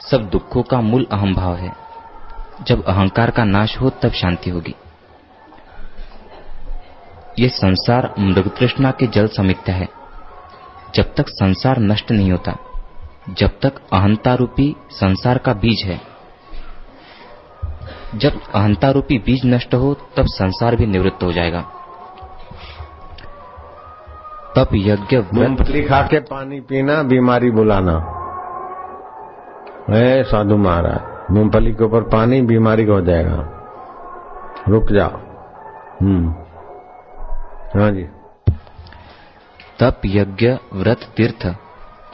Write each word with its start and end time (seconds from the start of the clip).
सब 0.00 0.30
दुखों 0.30 0.62
का 0.62 0.80
मूल 0.80 1.06
अहम 1.12 1.34
भाव 1.34 1.54
है। 1.54 1.72
जब 2.62 2.84
अहंकार 2.84 3.30
का 3.30 3.44
नाश 3.44 3.80
हो, 3.80 3.90
तब 3.90 4.10
शांति 4.10 4.50
होगी। 4.50 4.74
ये 7.38 7.48
संसार 7.48 8.14
मृग 8.18 8.48
तृष्णा 8.48 8.90
के 8.90 9.06
जल 9.06 9.28
समित्या 9.28 9.74
है। 9.74 9.88
जब 10.94 11.14
तक 11.14 11.24
संसार 11.28 11.78
नष्ट 11.78 12.10
नहीं 12.10 12.32
होता, 12.32 12.56
जब 13.30 13.50
तक 13.62 13.72
अहंता 13.92 14.34
रूपी 14.34 14.76
संसार 14.90 15.38
का 15.38 15.52
बीज 15.52 15.82
है। 15.84 16.00
जब 18.14 18.40
अहंता 18.54 18.90
रूपी 18.90 19.18
बीज 19.18 19.40
नष्ट 19.44 19.74
हो, 19.74 19.94
तब 20.16 20.26
संसार 20.26 20.76
भी 20.76 20.86
निवृत्त 20.86 21.22
हो 21.22 21.32
जाएगा। 21.32 21.60
तब 24.56 24.68
यज्ञ 24.74 25.22
खा 25.88 26.02
के 26.02 26.20
पानी 26.20 26.60
पीना, 26.60 27.02
बीमारी 27.02 27.50
बुलाना। 27.50 28.15
है? 29.90 30.24
साधु 30.24 30.56
महाराज, 30.56 31.30
मूंगफली 31.30 31.72
के 31.72 31.84
ऊपर 31.84 32.00
पानी 32.00 32.42
बीमारी 32.42 32.84
हो 32.84 33.00
जाएगा। 33.00 33.52
रुक 34.68 34.92
जाओ। 34.92 35.10
हम्म। 36.02 36.28
हाँ 37.80 37.90
जी। 37.90 38.02
तप, 39.80 40.00
यज्ञ, 40.06 40.48
व्रत, 40.72 41.00
तीर्थ 41.16 41.56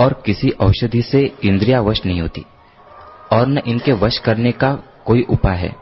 और 0.00 0.22
किसी 0.26 0.50
औषधि 0.50 1.02
से 1.02 1.36
इंद्रिया 1.44 1.80
वश 1.80 2.06
नहीं 2.06 2.20
होती 2.20 2.46
और 3.32 3.46
न 3.46 3.58
इनके 3.58 3.92
वश 3.92 4.18
करने 4.18 4.52
का 4.52 4.78
कोई 5.06 5.26
उपाय 5.30 5.56
है। 5.56 5.76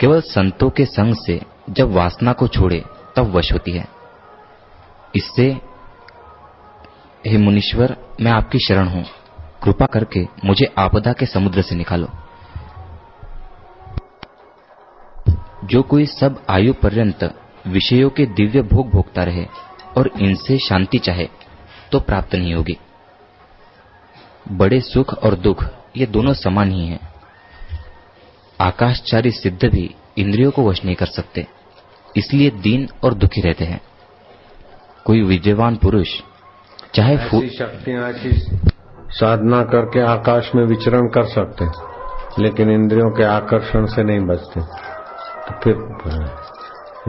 केवल 0.00 0.20
संतों 0.20 0.70
के 0.70 0.84
संग 0.84 1.14
से 1.14 1.40
जब 1.70 1.92
वासना 1.92 2.32
को 2.32 2.48
छोड़े, 2.48 2.84
तब 3.16 3.26
वश 3.36 3.52
होती 3.52 3.72
है। 3.72 3.88
इससे, 5.16 5.60
हे 7.26 7.38
मुनीश्वर, 7.38 7.96
मैं 8.20 8.32
आपकी 8.32 8.58
शरण 8.58 8.88
हूँ। 8.88 9.04
कृपा 9.62 9.86
करके 9.86 10.26
मुझे 10.44 10.72
आपदा 10.78 11.12
के 11.12 11.26
समुद्र 11.26 11.62
से 11.62 11.74
निकालो। 11.74 12.08
जो 15.64 15.82
कोई 15.82 16.06
सब 16.08 16.42
आयु 16.50 16.72
पर्यंत 16.74 17.24
विषयों 17.66 18.10
के 18.10 18.26
दिव्य 18.28 18.62
भोग 18.64 18.90
भोगता 18.90 19.22
रहे 19.24 19.46
और 19.96 20.10
इनसे 20.18 20.58
शांति 20.58 20.98
चाहे 20.98 21.28
तो 21.92 22.00
प्राप्त 22.00 22.34
नहीं 22.34 22.54
होगी। 22.54 22.76
बड़े 24.52 24.80
सुख 24.82 25.12
और 25.14 25.34
दुख, 25.36 25.64
ये 25.96 26.06
दोनों 26.06 26.32
समान 26.34 26.70
ही 26.70 26.86
हैं। 26.86 27.00
आकाशचारी 28.58 29.30
सिद्ध 29.32 29.64
भी 29.64 29.94
इंद्रियों 30.18 30.50
को 30.50 30.62
वश 30.64 30.84
नहीं 30.84 30.94
कर 30.94 31.06
सकते, 31.08 31.46
इसलिए 32.16 32.50
दीन 32.62 32.88
और 33.04 33.14
दुखी 33.14 33.40
रहते 33.40 33.64
हैं। 33.64 33.80
कोई 35.06 35.22
विजयवान 35.22 35.76
पुरुष, 35.76 36.20
चाहे 36.94 37.16
शक्तियाँ 37.50 38.12
साधना 39.10 39.62
करके 39.64 40.00
आकाश 40.02 40.50
में 40.54 40.64
विचरण 40.64 41.08
कर 41.08 41.24
सकते 41.24 41.64
हैं, 41.64 41.72
लेकिन 42.38 42.70
इंद्रियों 42.70 43.10
के 43.10 43.24
आकर्षण 43.26 43.86
से 43.86 44.02
नहीं 44.02 44.20
बचते। 44.26 44.60
तो 44.60 45.54
फिर 45.62 45.74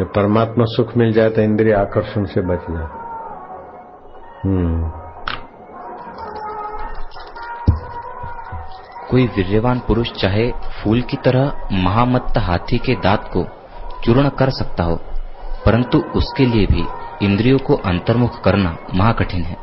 परमात्मा 0.08 0.66
सुख 0.68 0.96
मिल 0.98 1.12
जाए 1.14 1.30
तो 1.30 1.42
इंद्रिय 1.42 1.74
आकर्षण 1.74 2.26
से 2.26 2.42
बच 2.42 2.66
जाए। 2.70 2.88
हम्म। 4.44 4.92
कोई 9.10 9.26
वीर्यवान 9.28 9.80
पुरुष 9.80 10.12
चाहे 10.12 10.52
फूल 10.74 11.02
की 11.02 11.18
तरह 11.18 11.68
महामत्त 11.74 12.38
हाथी 12.38 12.78
के 12.78 12.96
दांत 12.96 13.30
को 13.34 13.46
चूर्ण 14.04 14.30
कर 14.30 14.50
सकता 14.50 14.84
हो, 14.84 14.96
परंतु 15.66 15.98
उसके 16.16 16.46
लिए 16.46 16.66
भी 16.66 16.86
इंद्रियों 17.24 17.58
को 17.58 17.76
अंतर्मुख 17.86 18.42
करना 18.44 18.76
महाकठिन 18.94 19.44
है। 19.44 19.58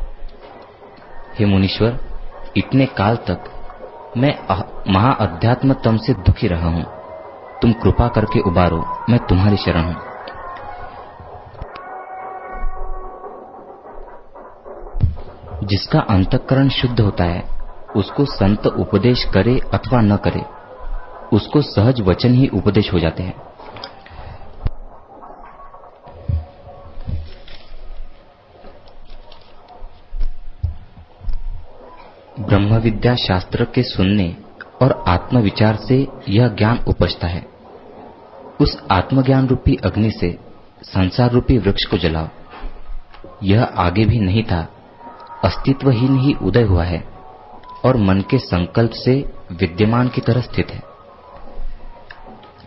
हे 1.39 1.45
मुनीश्वर 1.45 1.97
इतने 2.57 2.85
काल 2.85 3.15
तक 3.15 3.43
मैं 4.17 4.39
महा 4.93 5.11
अध्यात्म 5.11 5.73
तम 5.73 5.97
से 5.97 6.13
दुखी 6.13 6.47
रहा 6.47 6.67
हूँ। 6.67 6.83
तुम 7.61 7.73
कृपा 7.73 8.07
करके 8.07 8.39
उबारो, 8.39 8.85
मैं 9.09 9.19
तुम्हारी 9.19 9.57
शरण 9.57 9.81
हूँ। 9.81 9.95
जिसका 15.63 15.99
अंतकरण 15.99 16.69
शुद्ध 16.69 16.99
होता 17.01 17.23
है, 17.23 17.43
उसको 17.95 18.25
संत 18.25 18.67
उपदेश 18.67 19.23
करे 19.23 19.59
अथवा 19.73 20.01
न 20.01 20.15
करे, 20.17 20.45
उसको 21.33 21.61
सहज 21.61 22.01
वचन 22.01 22.33
ही 22.33 22.47
उपदेश 22.47 22.93
हो 22.93 22.99
जाते 22.99 23.23
हैं। 23.23 23.41
ब्रह्म 32.79 32.91
विद्या 32.91 33.15
शास्त्र 33.15 33.65
के 33.65 33.83
सुनने 33.83 34.35
और 34.81 35.03
आत्मविचार 35.07 35.75
से 35.75 36.07
यह 36.29 36.47
ज्ञान 36.47 36.79
उपजता 36.87 37.27
है। 37.27 37.45
उस 38.61 38.83
आत्मज्ञान 38.91 39.47
रूपी 39.47 39.75
अग्नि 39.75 40.11
से 40.11 40.39
संसार 40.83 41.31
रूपी 41.31 41.57
वृक्ष 41.57 41.85
को 41.85 41.97
जलाओ। 41.97 42.27
यह 43.43 43.63
आगे 43.63 44.05
भी 44.05 44.19
नहीं 44.19 44.43
था, 44.43 44.67
अस्तित्वहीन 45.43 46.19
ही 46.19 46.33
उदय 46.33 46.63
हुआ 46.63 46.83
है 46.83 47.03
और 47.85 47.97
मन 47.97 48.21
के 48.21 48.37
संकल्प 48.37 48.91
से 48.91 49.31
विद्यमान 49.51 50.07
की 50.07 50.21
तरह 50.21 50.41
स्थित 50.41 50.71
है। 50.71 50.81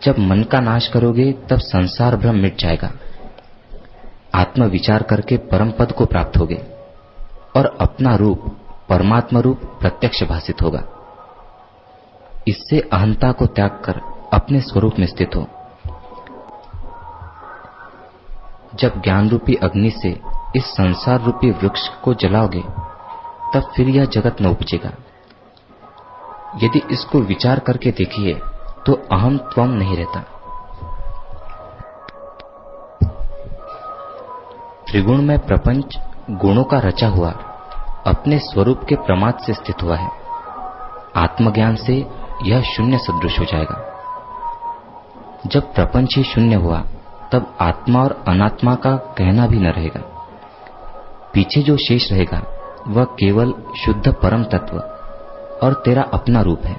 जब 0.03 0.19
मन 0.19 0.43
का 0.43 0.59
नाश 0.59 0.87
करोगे, 0.87 1.31
तब 1.31 1.59
संसार 1.59 2.15
भ्रम 2.15 2.35
मिट 2.35 2.59
जाएगा। 2.59 2.91
आत्मविचार 4.35 5.03
करके 5.03 5.37
परम 5.37 5.71
पद 5.71 5.91
को 5.91 6.05
प्राप्त 6.05 6.37
होगे 6.37 6.61
और 7.55 7.77
अपना 7.81 8.15
रूप 8.15 8.57
परमात्मा 8.89 9.39
रूप 9.39 9.61
प्रत्यक्ष 9.81 10.23
भाषित 10.23 10.61
होगा। 10.61 10.83
इससे 12.47 12.79
अहंता 12.79 13.31
को 13.31 13.45
त्याग 13.45 13.81
कर 13.85 14.01
अपने 14.33 14.59
स्वरूप 14.59 14.93
में 14.99 15.07
स्थित 15.07 15.35
हो। 15.35 15.47
जब 18.75 19.01
ज्ञान 19.01 19.29
रूपी 19.29 19.55
अग्नि 19.55 19.89
से 19.89 20.21
इस 20.55 20.65
संसार 20.65 21.21
रूपी 21.21 21.51
वृक्ष 21.51 21.87
को 21.87 22.13
जलाओगे, 22.13 22.61
तब 23.53 23.71
फिर 23.75 23.89
यह 23.89 24.05
जगत 24.05 24.41
न 24.41 24.45
उपजेगा। 24.45 24.91
यदि 26.63 26.81
इसको 26.91 27.19
विचार 27.19 27.59
करके 27.59 27.91
देखिए 27.91 28.33
तो 28.85 28.93
अहम 29.11 29.37
त्वम 29.37 29.69
नहीं 29.69 29.97
रहता। 29.97 30.19
त्रिगुण 34.87 35.21
में 35.21 35.39
प्रपंच 35.39 35.97
गुणों 36.31 36.63
का 36.63 36.79
रचा 36.79 37.07
हुआ 37.07 37.31
अपने 38.07 38.39
स्वरूप 38.39 38.83
के 38.89 38.95
प्रमाद 38.95 39.37
से 39.37 39.53
स्थित 39.53 39.83
हुआ 39.83 39.95
है। 39.95 40.11
आत्मज्ञान 41.15 41.75
से 41.75 42.09
यह 42.43 42.61
शून्य 42.61 42.97
सदृश 42.97 43.39
हो 43.39 43.45
जाएगा। 43.45 43.89
जब 45.47 45.73
प्रपंच 45.73 46.17
ही 46.17 46.23
शून्य 46.23 46.55
हुआ, 46.55 46.83
तब 47.31 47.55
आत्मा 47.61 48.03
और 48.03 48.23
अनात्मा 48.27 48.75
का 48.75 48.95
कहना 48.95 49.47
भी 49.47 49.59
न 49.59 49.67
रहेगा। 49.67 50.01
पीछे 51.33 51.61
जो 51.61 51.77
शेष 51.77 52.11
रहेगा, 52.11 52.43
वह 52.87 53.03
केवल 53.03 53.53
शुद्ध 53.85 54.13
परम 54.13 54.43
तत्व 54.43 54.77
और 55.63 55.73
तेरा 55.73 56.01
अपना 56.01 56.41
रूप 56.41 56.61
है। 56.65 56.77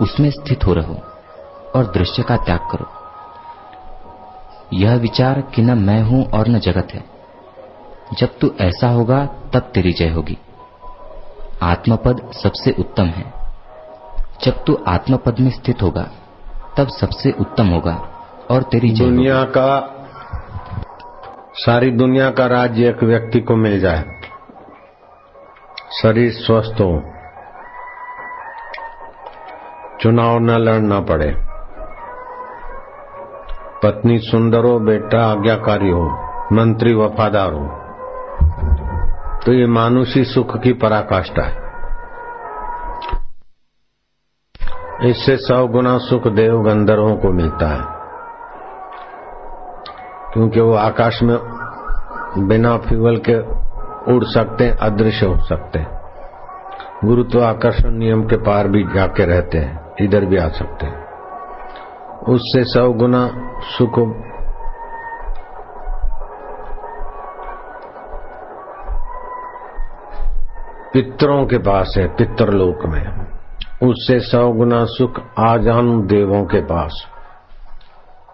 उसमें 0.00 0.30
स्थित 0.30 0.66
हो 0.66 0.74
रहो 0.74 0.96
और 1.76 1.84
दृश्य 1.94 2.22
का 2.22 2.36
त्याग 2.36 2.60
करो। 2.70 2.86
यह 4.72 4.94
विचार 4.94 5.40
कि 5.40 5.62
न 5.62 5.78
मैं 5.78 6.02
हूँ 6.02 6.30
और 6.30 6.48
न 6.48 6.58
जगत 6.58 6.88
है 6.94 7.17
जब 8.12 8.38
तू 8.38 8.50
ऐसा 8.60 8.88
होगा, 8.88 9.26
तब 9.26 9.60
तेरी 9.60 9.92
जय 9.92 10.08
होगी। 10.08 10.38
आत्मपद 11.62 12.32
सबसे 12.32 12.74
उत्तम 12.78 13.04
है। 13.04 13.32
जब 14.44 14.64
तू 14.64 14.78
आत्मपद 14.88 15.40
में 15.40 15.50
स्थित 15.50 15.82
होगा, 15.82 16.10
तब 16.76 16.88
सबसे 16.88 17.30
उत्तम 17.40 17.66
होगा, 17.66 18.08
और 18.50 18.62
तेरी 18.62 18.90
जय 18.90 19.04
दुनिया 19.04 19.44
का, 19.44 19.94
सारी 21.54 21.90
दुनिया 21.90 22.30
का 22.30 22.46
राज्य 22.46 22.88
एक 22.88 23.02
व्यक्ति 23.02 23.40
को 23.40 23.56
मिल 23.56 23.80
जाए। 23.80 24.04
शरीर 26.02 26.32
स्वस्थ 26.32 26.80
हो। 26.80 27.02
चुनाव 30.00 30.38
न 30.38 30.50
लड़ना 30.50 31.00
पड़े। 31.00 31.34
पत्नी 33.82 34.18
सुंदर 34.18 34.64
हो, 34.64 34.78
बेटा 34.78 35.32
आज्ञाकारी 35.32 35.90
हो, 35.90 36.06
मंत्री 36.52 36.94
वफादार 36.94 37.52
हो। 37.52 37.77
तो 39.46 39.52
ये 39.52 39.66
मानुषी 39.66 40.24
सुख 40.24 40.60
की 40.60 40.72
पराकाष्ठा 40.72 41.42
है। 41.42 41.68
इससे 45.10 45.36
सौ 45.36 45.66
गुना 45.66 45.98
सुख 45.98 46.28
देव 46.28 46.62
गंधर्वों 46.62 47.16
को 47.16 47.32
मिलता 47.32 47.66
है। 47.66 47.98
क्योंकि 50.32 50.60
वो 50.60 50.74
आकाश 50.74 51.22
में 51.22 51.38
बिना 52.38 52.76
फ्यूल 52.78 53.22
के 53.28 53.38
उड़ 54.12 54.24
सकते 54.24 54.64
हैं 54.64 54.76
अदृश्य 54.76 55.26
हो 55.26 55.36
सकते। 55.36 55.78
हैं 55.78 55.98
गुरुत्व 57.04 57.44
आकर्षण 57.44 57.90
नियम 57.90 58.22
के 58.22 58.36
पार 58.36 58.68
भी 58.68 58.84
जाके 58.94 59.24
रहते 59.24 59.58
हैं, 59.58 59.94
इधर 60.00 60.24
भी 60.24 60.36
आ 60.36 60.48
सकते 60.48 60.86
हैं। 60.86 61.08
उससे 62.28 62.64
सौ 62.64 62.92
गुना 62.92 63.30
सुख 63.60 63.98
पितरों 70.92 71.46
के 71.46 71.58
पास 71.58 71.94
है 71.98 72.06
पितरलोक 72.06 72.86
में। 72.86 73.26
उससे 73.82 74.20
सौ 74.20 74.52
गुना 74.52 74.84
सुख 74.84 75.20
आजान 75.38 76.06
देवों 76.06 76.44
के 76.44 76.60
पास। 76.60 77.06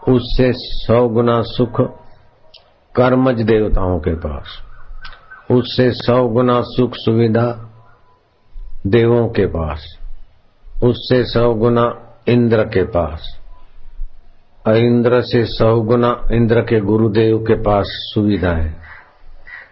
उससे 0.09 0.53
सौ 0.57 1.09
गुना 1.09 1.43
सुख 1.43 1.81
कर्मज 2.95 3.43
देवताओं 3.43 3.99
के 3.99 4.15
पास। 4.15 4.59
उससे 5.51 5.91
सौ 5.93 6.29
गुना 6.29 6.61
सुख 6.61 6.91
सुविधा 6.95 7.71
देवों 8.87 9.29
के 9.29 9.47
पास। 9.47 9.99
उससे 10.83 11.25
सौ 11.25 11.55
गुना 11.55 12.17
इंद्र 12.29 12.65
के 12.65 12.83
पास। 12.83 13.41
इंद्र 14.69 15.21
से 15.23 15.45
सौ 15.45 15.81
गुना 15.81 16.21
इंद्र 16.33 16.61
के 16.61 16.81
गुरुदेव 16.81 17.39
के 17.39 17.55
पास 17.55 17.85
सुविधा 17.89 18.51
है 18.51 18.84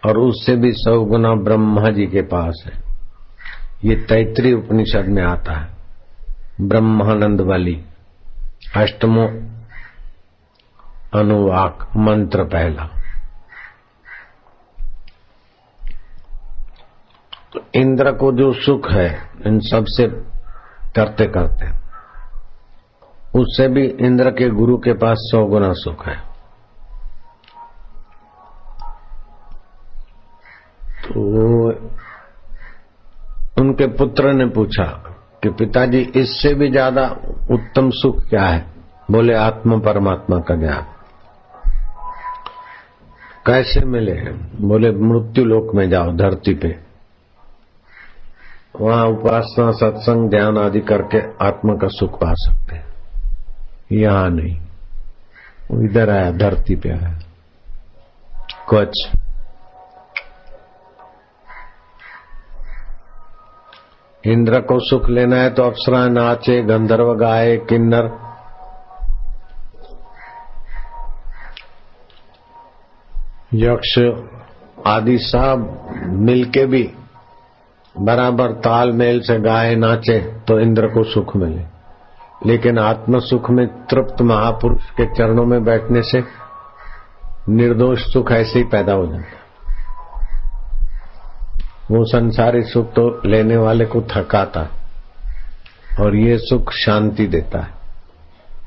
और 0.05 0.17
उससे 0.17 0.55
भी 0.55 0.71
सौ 0.73 0.99
गुना 1.05 1.33
ब्रह्मा 1.33 1.89
जी 1.89 2.07
के 2.07 2.21
पास 2.21 2.63
है। 2.65 2.81
ये 3.83 3.95
तैतरी 3.95 4.53
उपनिषद 4.53 5.05
में 5.05 5.23
आता 5.23 5.53
है, 5.53 5.69
ब्रह्मानंद 6.61 7.41
वाली, 7.41 7.85
अष्टमो 8.77 9.27
अनुवाक 11.19 11.87
मंत्र 11.97 12.43
पहला। 12.43 12.89
तो 17.53 17.65
इंद्र 17.75 18.11
को 18.11 18.31
जो 18.31 18.53
सुख 18.53 18.91
है, 18.91 19.29
इन 19.45 19.59
सबसे 19.59 20.07
करते 20.95 21.25
करते 21.25 21.83
उससे 23.39 23.67
भी 23.67 23.85
इंद्र 23.87 24.29
के 24.29 24.49
गुरु 24.49 24.77
के 24.77 24.93
पास 24.93 25.17
सौ 25.17 25.45
गुना 25.45 25.73
सुख 25.73 26.07
है। 26.07 26.32
तो 31.03 31.69
उनके 33.61 33.87
पुत्र 33.87 34.33
ने 34.33 34.45
पूछा 34.45 34.83
कि 35.43 35.49
पिताजी, 35.49 35.99
इससे 35.99 36.53
भी 36.53 36.71
ज़्यादा 36.71 37.17
उत्तम 37.51 37.89
सुख 37.89 38.29
क्या 38.29 38.45
है? 38.45 38.65
बोले, 39.11 39.33
आत्मा 39.33 39.77
परमात्मा 39.77 40.39
का 40.39 40.55
ज्ञान। 40.55 40.85
कैसे 43.45 43.79
मिले? 43.79 44.13
बोले, 44.61 44.91
मृत्यु 44.91 45.45
लोक 45.45 45.75
में 45.75 45.89
जाओ, 45.89 46.11
धरती 46.11 46.53
पे। 46.53 46.79
वहाँ 48.81 49.05
उपासना, 49.05 49.71
सत्संग, 49.71 50.29
ध्यान 50.29 50.57
आदि 50.57 50.79
करके 50.79 51.45
आत्मा 51.45 51.73
का 51.73 51.87
सुख 51.87 52.21
पा 52.21 52.33
सकते 52.33 52.75
हैं। 52.75 52.85
यहाँ 53.91 54.29
नहीं। 54.29 54.61
इधर 55.85 56.09
आया, 56.09 56.31
धरती 56.31 56.75
पे 56.75 56.89
आया। 56.89 57.19
कुछ 58.69 59.09
इंद्र 64.27 64.59
को 64.59 64.79
सुख 64.79 65.09
लेना 65.09 65.35
है 65.35 65.49
तो 65.49 65.63
अप्सरा 65.63 66.07
नाचे, 66.07 66.61
गंधर्व 66.61 67.13
गाए, 67.13 67.57
किन्नर। 67.57 68.11
यक्ष 73.53 73.99
आदि 74.87 75.17
सब 75.17 75.87
मिलके 76.05 76.65
भी 76.65 76.91
बराबर 77.97 78.51
तालमेल 78.51 79.21
से 79.21 79.39
गाए, 79.39 79.75
नाचे 79.75 80.19
तो 80.19 80.59
इंद्र 80.59 80.87
को 80.87 81.03
सुख 81.03 81.35
मिले। 81.35 81.63
लेकिन 82.45 82.79
आत्म 82.79 83.19
सुख 83.19 83.49
में 83.49 83.67
तृप्त 83.67 84.21
महापुरुष 84.21 84.89
के 84.89 85.05
चरणों 85.05 85.45
में 85.45 85.63
बैठने 85.63 86.01
से 86.01 86.23
निर्दोष 87.49 88.13
सुख 88.13 88.31
ऐसे 88.31 88.59
ही 88.59 88.65
पैदा 88.65 88.93
हो 88.93 89.05
जाता 89.05 89.42
वो 91.91 92.05
संसारी 92.05 92.63
सुख 92.63 92.93
तो 92.93 93.21
लेने 93.25 93.57
वाले 93.57 93.85
को 93.85 94.01
थकाता 94.01 94.67
और 95.99 96.15
ये 96.15 96.37
सुख 96.37 96.71
शांति 96.71 97.27
देता 97.27 97.59
है। 97.59 97.67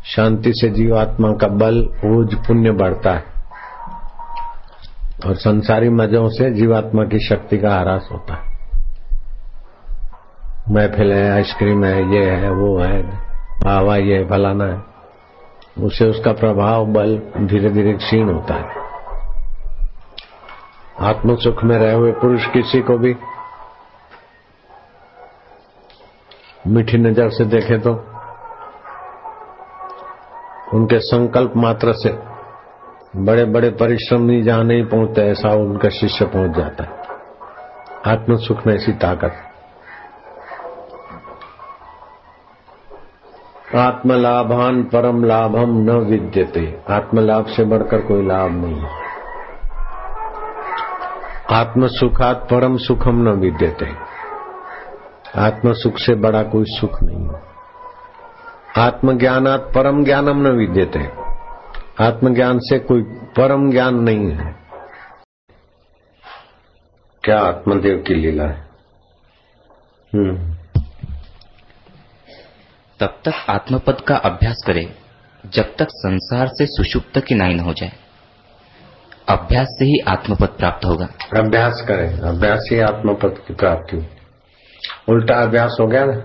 शांति 0.04 0.52
से 0.52 0.68
जीवात्मा 0.68 1.32
का 1.32 1.48
बल, 1.48 1.88
ऊर्ज, 2.04 2.34
पुण्य 2.34 2.70
बढ़ता 2.70 3.10
है। 3.10 3.24
और 5.26 5.34
संसारी 5.34 5.88
मजों 5.88 6.28
से 6.28 6.50
जीवात्मा 6.50 7.04
की 7.04 7.18
शक्ति 7.18 7.58
का 7.58 7.78
ह्रास 7.78 8.08
होता 8.12 8.34
है। 8.34 8.56
महफिल 10.70 11.12
है, 11.12 11.30
आइसक्रीम 11.30 11.84
है, 11.84 12.14
ये 12.14 12.30
है, 12.30 12.50
वो 12.50 12.78
है 12.78 13.26
हवा 13.66 13.96
ये 13.96 14.24
फलाना 14.24 14.64
है। 14.64 14.82
उससे 15.84 16.04
उसका 16.04 16.32
प्रभाव 16.32 16.86
बल 16.86 17.22
धीरे 17.38 17.70
धीरे 17.70 17.92
क्षीण 17.92 18.34
होता 18.34 18.54
है। 18.54 18.85
आत्म 21.00 21.36
सुख 21.36 21.64
में 21.64 21.78
रहे 21.78 21.94
हुए 21.94 22.12
पुरुष 22.12 22.46
किसी 22.46 22.80
को 22.80 22.98
भी 22.98 23.16
मीठी 26.66 26.98
नज़र 26.98 27.28
से 27.30 27.44
देखे 27.44 27.78
तो 27.78 27.92
उनके 30.74 30.98
संकल्प 30.98 31.52
मात्र 31.56 31.92
से 31.92 32.36
बड़े 33.16 33.44
बड़े 33.44 33.70
परिश्रम 33.70 34.22
नहीं, 34.22 34.42
जहाँ 34.42 34.64
नहीं 34.64 34.84
पहुँचते, 34.84 35.22
ऐसा 35.22 35.50
उनका 35.54 35.88
शिष्य 35.88 36.24
पहुँच 36.24 36.56
जाता 36.56 36.84
है। 36.84 37.04
आत्म 38.06 38.36
सुख 38.36 38.66
में 38.66 38.74
ऐसी 38.74 38.92
ताकत। 38.92 39.42
आत्मलाभान 43.76 44.82
परम 44.82 45.24
लाभम 45.24 45.78
न 45.78 45.90
विद्यते। 45.90 46.82
आत्मलाभ 46.90 47.46
से 47.46 47.64
बढ़कर 47.64 48.00
कोई 48.00 48.26
लाभ 48.26 48.50
नहीं 48.50 48.80
है। 48.80 49.05
आत्म 51.52 51.86
सुखात 51.86 52.48
परम 52.50 52.76
सुखम 52.76 53.16
न 53.16 53.28
विद्यते। 53.28 53.92
आत्म 55.40 55.72
सुख 55.72 55.98
से 55.98 56.14
बड़ा 56.14 56.42
कोई 56.42 56.64
सुख 56.66 57.02
नहीं 57.02 57.28
आत्मज्ञानात 58.86 59.60
परम 59.60 60.04
ज्ञानम 60.04 60.46
न 60.46 60.50
विद्यते। 60.50 61.12
आत्मज्ञान 62.04 62.58
से 62.58 62.78
कोई 62.78 63.02
परम 63.36 63.70
ज्ञान 63.70 63.94
नहीं 63.94 64.30
है। 64.30 64.56
क्या 67.22 67.40
आत्मदेव 67.40 68.04
की 68.06 68.14
लीला 68.14 68.44
है? 68.44 68.68
हम्म। 70.14 70.54
तब 73.00 73.18
तक 73.24 73.50
आत्मपद 73.50 74.00
का 74.00 74.16
अभ्यास 74.16 74.64
करें, 74.66 74.94
जब 75.46 75.76
तक 75.76 75.86
संसार 75.90 76.46
से 76.46 76.66
सुषुप्त 76.66 77.20
की 77.20 77.34
नाई 77.34 77.54
न 77.54 77.60
हो 77.60 77.72
जाए। 77.72 78.05
अभ्यास 79.28 79.66
से 79.78 79.84
ही 79.84 79.98
आत्मपद 79.98 80.48
प्राप्त 80.48 80.84
होगा। 80.84 81.08
अभ्यास 81.36 81.84
करें, 81.88 82.18
अभ्यास 82.18 82.68
ही 82.72 82.80
आत्मपद 82.80 83.38
की 83.48 83.54
प्राप्ति 83.54 83.96
उल्टा 85.08 85.34
अभ्यास 85.34 85.76
हो 85.80 85.86
गया 85.86 86.04
ना? 86.04 86.22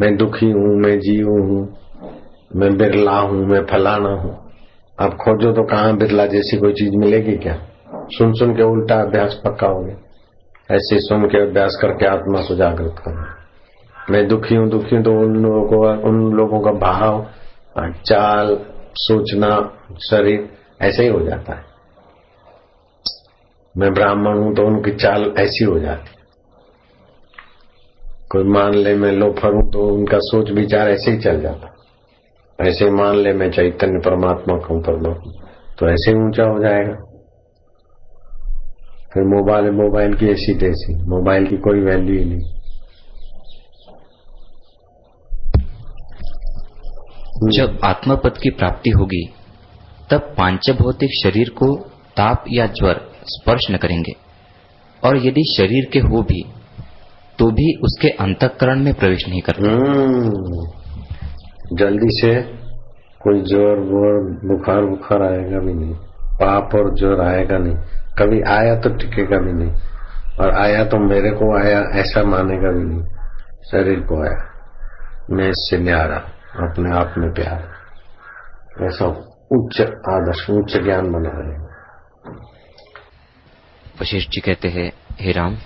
मैं 0.00 0.16
दुखी 0.16 0.46
हूँ, 0.46 0.80
मैं 0.80 0.98
जीव 1.00 1.26
हूँ, 1.26 1.78
मैं 2.56 2.76
बिरला 2.76 3.18
हूँ, 3.18 3.46
मैं 3.46 3.64
फलाना 3.66 4.08
हूँ। 4.08 4.52
अब 4.98 5.10
खोजो 5.14 5.52
तो 5.52 5.62
कहाँ 5.62 5.96
बिरला 5.96 6.26
जैसी 6.26 6.56
कोई 6.56 6.72
चीज़ 6.72 6.96
मिलेगी 6.96 7.36
क्या? 7.36 7.54
सुन 7.94 8.32
सुन 8.32 8.54
के 8.56 8.62
उल्टा 8.62 9.00
अभ्यास 9.00 9.40
पक्का 9.44 9.66
हो 9.66 9.84
गया। 9.84 10.76
ऐसे 10.76 10.98
सुन 10.98 11.24
के 11.26 11.50
अभ्यास 11.50 11.78
करके 11.82 12.06
आत्मा 12.06 12.40
को 12.40 12.54
जागृत 12.56 12.96
करना 12.98 13.34
मैं 14.10 14.26
दुखी 14.28 14.54
हूँ 14.54 14.68
दुखी 14.70 14.96
हूँ 14.96 15.04
तो 15.04 15.10
उन 15.10 15.34
लोगों 15.36 15.62
को, 15.62 16.08
उन 16.08 16.32
लोगों 16.32 16.60
का 16.60 16.72
भाव, 16.72 17.26
चाल, 18.06 18.58
सोचना, 18.94 19.78
शरीर, 20.10 20.48
ऐसे 20.82 21.02
ही 21.02 21.08
हो 21.08 21.20
जाता 21.20 21.52
है। 21.52 21.77
मैं 23.76 23.94
ब्राह्मण 23.94 24.38
हूँ 24.38 24.54
तो 24.54 24.66
उनकी 24.66 24.90
चाल 24.90 25.34
ऐसी 25.38 25.64
हो 25.64 25.78
जाती 25.78 26.10
कोई 28.30 28.44
मान 28.44 28.74
ले 28.74 28.94
मैं 28.94 29.12
लोफर 29.12 29.54
हूँ 29.54 29.72
तो 29.72 29.88
उनका 29.88 30.18
सोच 30.18 30.50
विचार 30.50 30.88
ऐसे 30.88 31.10
ही 31.10 31.18
चल 31.18 31.40
जाता 31.40 31.74
ऐसे 32.60 32.90
मान 32.90 33.16
ले 33.16 33.32
मैं 33.32 33.50
चैतन्य 33.50 33.98
परमात्मा 33.98 34.56
कहूँ 34.56 34.82
परमात्मा। 34.82 35.42
तो 35.78 35.88
ऐसे 35.88 36.10
ही 36.10 36.16
ऊँचा 36.16 36.44
हो 36.44 36.58
जाएगा। 36.58 36.92
फिर 39.14 39.22
मोबाइल 39.22 39.70
मोबाइल 39.70 40.14
की 40.14 40.26
ऐसी 40.26 40.54
तैसी। 40.54 40.94
मोबाइल 40.94 41.46
की 41.46 41.56
कोई 41.56 41.80
वैल्यू 41.80 42.18
ही 42.18 42.24
नहीं। 42.24 42.58
जब 47.50 47.78
आत्मपद 47.84 48.38
की 48.42 48.50
प्राप्ति 48.50 48.90
होगी, 48.90 49.30
तब 50.10 50.34
पाँच 50.38 50.70
भौतिक 50.70 51.10
शरीर 51.24 51.48
को 51.48 51.76
ताप 52.16 52.44
या 52.48 52.66
ज्वर 52.66 53.07
स्पर्श 53.28 53.70
न 53.70 53.76
करेंगे। 53.76 54.12
और 55.04 55.16
यदि 55.16 55.54
शरीर 55.56 55.90
के 55.92 55.98
हो 55.98 56.22
भी 56.22 56.52
तो 57.38 57.50
भी 57.50 57.74
उसके 57.84 58.08
अंतकरण 58.08 58.82
में 58.82 58.94
प्रवेश 58.94 59.28
नहीं 59.28 59.40
करते। 59.40 59.62
हम्म। 59.62 60.30
जल्दी 61.76 62.08
से 62.10 62.42
कोई 63.22 63.40
ज़ोर 63.40 63.78
वोर 63.78 64.40
बुखार 64.44 64.84
बुखार 64.84 65.22
आएगा 65.22 65.58
भी 65.58 65.74
नहीं। 65.74 65.94
पाप 66.24 66.70
और 66.74 66.94
ज़ोर 66.94 67.20
आएगा 67.20 67.58
नहीं। 67.58 67.76
कभी 68.18 68.40
आया 68.40 68.74
तो 68.74 68.90
टिकेगा 68.90 69.38
भी 69.38 69.52
नहीं। 69.52 69.72
और 70.40 70.50
आया 70.50 70.84
तो 70.84 70.98
मेरे 70.98 71.30
को 71.30 71.66
आया, 71.66 71.80
ऐसा 71.80 72.22
मानेगा 72.22 72.70
भी 72.70 72.84
नहीं। 72.84 73.02
शरीर 73.72 74.00
को 74.00 74.22
आया। 74.22 74.54
मैं 75.30 75.48
इससे 75.48 75.78
न्यारा, 75.78 76.16
अपने 76.68 76.90
आप 76.90 77.14
में 77.18 77.32
प्यार। 77.32 77.68
ऐसा 78.84 79.06
उच्च 79.52 79.80
आदर्श, 80.08 80.50
उच्च 80.50 80.76
ज्ञान 80.82 81.12
बना 81.12 81.30
रहे 81.34 81.67
वशिष्ठ 84.00 84.30
जी 84.30 84.40
कहते 84.40 84.68
हैं, 84.68 84.92
हे 85.20 85.32
राम, 85.32 85.56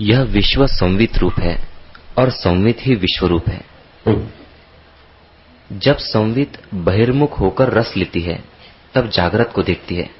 यह 0.00 0.20
विश्व 0.20 0.66
संवित 0.66 1.18
रूप 1.18 1.32
है 1.40 1.68
और 2.18 2.30
संवित 2.30 2.78
ही 2.80 2.94
विश्व 2.94 3.26
रूप 3.26 3.48
है। 3.48 3.64
जब 5.72 5.96
संवित 5.96 6.62
बहिर्मुख 6.74 7.40
होकर 7.40 7.68
रस 7.68 7.96
लेती 7.96 8.20
है, 8.20 8.44
तब 8.94 9.10
जागृत 9.10 9.52
को 9.54 9.62
देखती 9.62 9.96
है। 9.96 10.10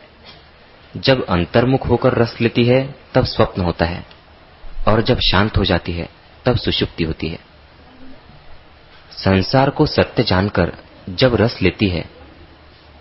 जब 0.97 1.27
अंतर्मुख 1.27 1.89
होकर 1.89 2.15
रस 2.15 2.41
लेती 2.41 2.65
है, 2.65 2.95
तब 3.15 3.25
स्वप्न 3.25 3.63
होता 3.63 3.85
है। 3.85 4.07
और 4.89 5.03
जब 5.03 5.19
शांत 5.19 5.59
हो 5.59 5.65
जाती 5.65 5.93
है, 5.93 6.09
तब 6.45 6.57
सुषुप्ति 6.57 7.05
होती 7.05 7.29
है। 7.29 7.39
संसार 9.13 9.71
को 9.71 9.87
सत्य 9.87 10.23
जानकर 10.23 10.77
जब 11.09 11.35
रस 11.35 11.63
लेती 11.63 11.89
है, 11.89 12.05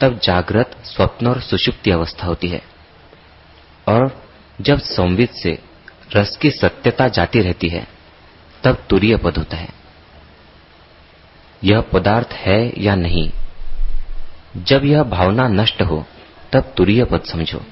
तब 0.01 0.20
जागृत, 0.20 0.77
स्वप्न 0.84 1.27
और 1.27 1.42
सुषुप्ति 1.42 1.92
अवस्था 1.92 2.27
होती 2.27 2.48
है। 2.48 2.76
और 3.88 4.24
जब 4.62 4.79
संवित 4.79 5.34
से 5.34 5.60
रस 6.15 6.38
की 6.38 6.51
सत्यता 6.51 7.08
जाती 7.08 7.39
रहती 7.39 7.70
है, 7.70 7.88
तब 8.63 8.84
तुरीय 8.89 9.17
पद 9.17 9.38
होता 9.38 9.58
है। 9.58 9.70
यह 11.63 11.82
पदार्थ 11.82 12.27
है 12.27 12.84
या 12.84 12.96
नहीं? 12.96 13.32
जब 14.63 14.86
यह 14.86 15.03
भावना 15.03 15.48
नष्ट 15.48 15.82
हो, 15.82 16.06
तब 16.53 16.74
तुरीय 16.77 17.06
पद 17.06 17.22
समझो। 17.22 17.65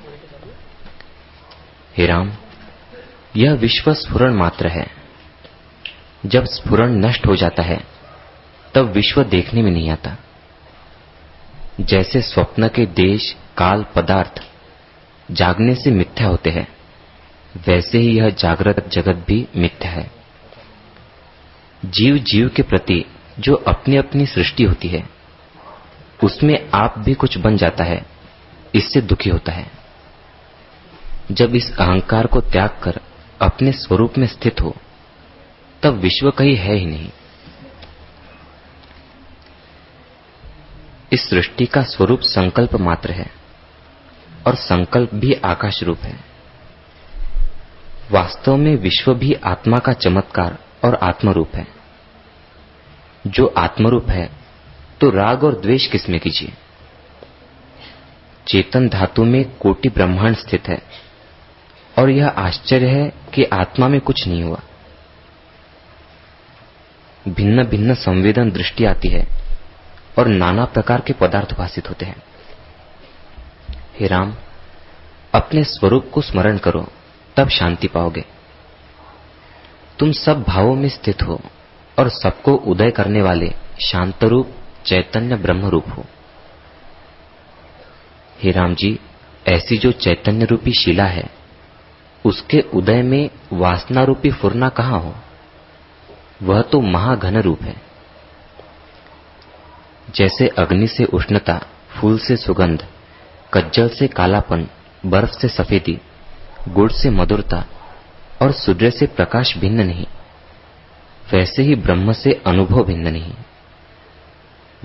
हे 1.98 2.06
राम, 2.06 2.32
यह 3.36 3.54
विश्व 3.54 3.94
स्फुरण 3.94 4.34
मात्र 4.34 4.68
है। 4.68 4.88
जब 6.26 6.46
स्फुरण 6.46 6.92
नष्ट 6.92 7.28
हो 7.28 7.36
जाता 7.36 7.64
है, 7.64 7.84
तब 8.76 8.86
विश्व 8.86 9.24
देखने 9.24 9.62
में 9.62 9.72
नहीं 9.72 9.90
आता। 9.90 10.18
जैसे 11.82 12.22
स्वप्न 12.22 12.68
के 12.68 12.86
देश 12.86 13.36
काल 13.58 13.86
पदार्थ 13.96 14.44
जागने 15.32 15.76
से 15.76 15.92
मिथ्या 15.92 16.28
होते 16.28 16.50
हैं। 16.50 16.68
वैसे 17.68 17.98
ही 17.98 18.18
यह 18.18 18.30
जागृत 18.30 18.90
जगत 18.90 19.26
भी 19.28 19.48
मिथ्या 19.56 19.92
है। 19.92 20.12
जीव 21.86 22.18
जीव 22.18 22.50
के 22.50 22.62
प्रति 22.62 23.06
जो 23.40 23.56
अपनी 23.56 23.96
अपनी 23.96 24.26
सृष्टि 24.26 24.64
होती 24.64 24.88
है, 24.88 25.10
उसमें 26.24 26.70
आप 26.74 27.00
भी 27.00 27.14
कुछ 27.14 27.38
बन 27.38 27.58
जाता 27.58 27.84
है, 27.84 28.06
इससे 28.76 29.02
दुखी 29.02 29.30
होता 29.30 29.52
है। 29.52 29.72
जब 31.32 31.56
इस 31.56 31.78
अहंकार 31.78 32.28
को 32.28 32.42
त्याग 32.42 32.70
कर 32.84 33.00
अपने 33.42 33.72
स्वरूप 33.72 34.18
में 34.18 34.28
स्थित 34.28 34.62
हो, 34.62 34.76
तब 35.84 35.94
विश्व 35.94 36.32
कहीं 36.32 36.56
है 36.56 36.74
ही 36.76 36.86
नहीं। 36.86 37.10
इस 41.12 41.30
सृष्टि 41.30 41.66
का 41.66 41.84
स्वरूप 41.84 42.20
संकल्प 42.20 42.76
मात्र 42.76 43.12
है। 43.12 43.45
और 44.48 44.56
संकल्प 44.56 45.14
भी 45.14 45.34
आकाश 45.34 45.84
रूप 45.84 46.00
है। 46.00 46.20
वास्तव 48.12 48.56
में 48.56 48.76
विश्व 48.76 49.14
भी 49.14 49.34
आत्मा 49.34 49.78
का 49.78 49.94
चमत्कार 49.94 50.58
और 50.84 50.96
आत्मरूप 50.96 51.56
है। 51.56 51.68
जो 53.28 53.54
आत्मरूप 53.58 54.10
है 54.10 54.30
तो 55.02 55.10
राग 55.10 55.44
और 55.44 55.60
द्वेष 55.62 55.88
किसमें 55.88 56.20
कीजिए? 56.20 56.54
चेतन 58.48 58.88
धातु 58.90 59.24
में 59.24 59.44
कोटि 59.58 59.90
ब्रह्मांड 59.90 60.36
स्थित 60.36 60.68
है, 60.68 60.82
और 62.00 62.10
यह 62.10 62.28
आश्चर्य 62.28 62.88
है 62.88 63.08
कि 63.34 63.44
आत्मा 63.44 63.88
में 63.88 64.00
कुछ 64.02 64.28
नहीं 64.28 64.44
हुआ। 64.44 64.60
भिन्न 67.26 67.64
भिन्न 67.64 67.94
संवेदन 67.94 68.52
दृष्टि 68.52 68.86
आती 68.86 69.08
है, 69.08 69.28
और 70.20 70.28
नाना 70.28 70.66
प्रकार 70.66 71.02
के 71.02 71.14
पदार्थ 71.14 71.54
भाषित 71.54 71.90
होते 71.90 72.06
हैं। 72.06 72.24
हे 74.00 74.08
राम, 74.08 74.36
अपने 75.34 75.64
स्वरूप 75.64 76.12
को 76.14 76.22
स्मरण 76.22 76.58
करो, 76.58 76.88
तब 77.38 77.50
शांति 77.50 77.88
पाओगे। 77.88 78.26
तुम 80.00 80.12
सब 80.12 80.44
भावों 80.44 80.76
में 80.76 80.90
स्थित 80.90 81.24
हो 81.24 81.42
और 82.00 82.10
सबको 82.10 82.54
उदय 82.54 82.92
करने 82.92 83.22
वाले 83.22 83.54
शांत 83.88 84.24
रूप 84.24 84.52
चैतन्य 84.86 85.36
ब्रह्म 85.36 85.66
रूप 85.66 85.86
हो। 85.98 86.06
हे 88.44 88.52
राम 88.52 88.76
जी, 88.76 89.00
ऐसी 89.48 89.78
जो 89.78 89.92
चैतन्य 89.92 90.46
रूपी 90.46 90.72
शिला 90.72 91.06
है, 91.06 91.30
उसके 92.26 92.62
उदय 92.62 93.02
में 93.02 93.30
वासना 93.54 94.04
रूपी 94.04 94.32
फुरना 94.32 94.70
कहाँ 94.70 95.00
हो? 95.00 95.16
वह 96.44 96.62
तो 96.62 96.82
महाघन 96.82 97.38
रूप 97.38 97.62
है। 97.62 97.82
जैसे 100.16 100.48
अग्नि 100.48 100.88
से 100.88 101.06
उष्णता, 101.06 101.62
फूल 101.90 102.20
से 102.20 102.38
सुगंध 102.38 102.86
कज्जल 103.56 103.90
से 103.90 104.08
कालापन, 104.08 104.68
बर्फ़ 105.06 105.32
से 105.32 105.48
सफेदी, 105.48 106.00
गुड़ 106.70 106.92
से 106.92 107.10
मधुरता 107.10 107.66
और 108.42 108.52
सूर्य 108.52 108.92
से 108.92 109.06
प्रकाश 109.08 109.58
भिन्न 109.58 109.82
नहीं। 109.82 110.06
वैसे 111.34 111.64
ही 111.64 111.76
ब्रह्म 111.76 112.14
से 112.14 112.42
अनुभव 112.48 112.84
भिन्न 112.84 113.08
नहीं। 113.08 113.34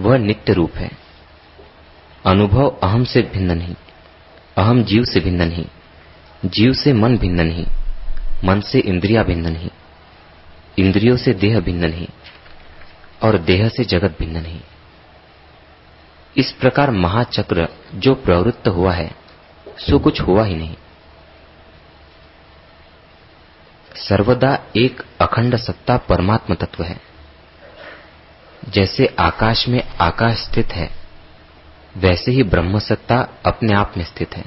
वह 0.00 0.18
नित्य 0.18 0.52
रूप 0.52 0.76
है। 0.76 0.90
अनुभव 2.26 2.68
अहम 2.82 3.04
से 3.04 3.22
भिन्न 3.22 3.58
नहीं, 3.58 3.74
अहम 4.56 4.82
जीव 4.82 5.04
से 5.04 5.20
भिन्न 5.20 5.42
नहीं, 5.42 5.66
जीव 6.44 6.72
से 6.72 6.92
मन 6.92 7.18
भिन्न 7.18 7.40
नहीं, 7.40 7.66
मन 8.44 8.60
से 8.60 8.78
इंद्रिया 8.78 9.22
भिन्न 9.22 9.52
नहीं, 9.52 9.70
इंद्रियों 10.78 11.16
से 11.16 11.34
देह 11.34 11.60
भिन्न 11.60 11.90
नहीं 11.90 12.08
और 13.22 13.38
देह 13.38 13.68
से 13.68 13.84
जगत 13.84 14.16
भिन्न 14.18 14.36
नहीं। 14.42 14.60
इस 16.36 16.52
प्रकार 16.52 16.90
महाचक्र 16.90 17.68
जो 17.94 18.14
प्रवृत्त 18.14 18.68
हुआ 18.68 18.92
है, 18.92 19.14
सो 19.68 19.98
कुछ 19.98 20.20
हुआ 20.20 20.44
ही 20.44 20.54
नहीं। 20.54 20.76
सर्वदा 23.96 24.58
एक 24.76 25.02
अखंड 25.20 25.56
सत्ता 25.56 25.96
परमात्म 25.96 26.54
तत्व 26.54 26.82
है। 26.82 27.00
जैसे 28.68 29.16
आकाश 29.18 29.68
में 29.68 29.88
आकाश 30.00 30.36
स्थित 30.36 30.72
है, 30.72 30.90
वैसे 31.96 32.30
ही 32.30 32.42
ब्रह्म 32.42 32.78
सत्ता 32.78 33.28
अपने 33.46 33.74
आप 33.74 33.94
में 33.96 34.04
स्थित 34.04 34.36
है। 34.36 34.44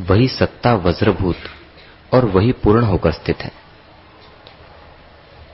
वही 0.00 0.28
सत्ता 0.28 0.74
वज्रभूत 0.74 1.36
और 2.14 2.24
वही 2.24 2.52
पूर्ण 2.52 2.84
होकर 2.84 3.12
स्थित 3.12 3.38
है। 3.42 3.52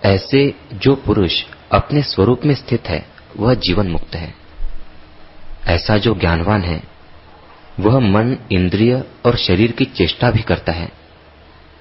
ऐसे 0.04 0.54
जो 0.72 0.94
पुरुष 0.96 1.44
अपने 1.72 2.02
स्वरूप 2.02 2.40
में 2.44 2.54
स्थित 2.54 2.88
है 2.88 3.19
वह 3.36 3.54
जीवन 3.54 3.88
मुक्त 3.88 4.14
है। 4.14 4.34
ऐसा 5.66 5.96
जो 5.96 6.14
ज्ञानवान 6.14 6.62
है, 6.62 6.82
वह 7.80 8.00
मन, 8.00 8.36
इंद्रिय 8.52 9.04
और 9.26 9.36
शरीर 9.36 9.72
की 9.72 9.84
चेष्टा 9.84 10.30
भी 10.30 10.42
करता 10.42 10.72
है, 10.72 10.92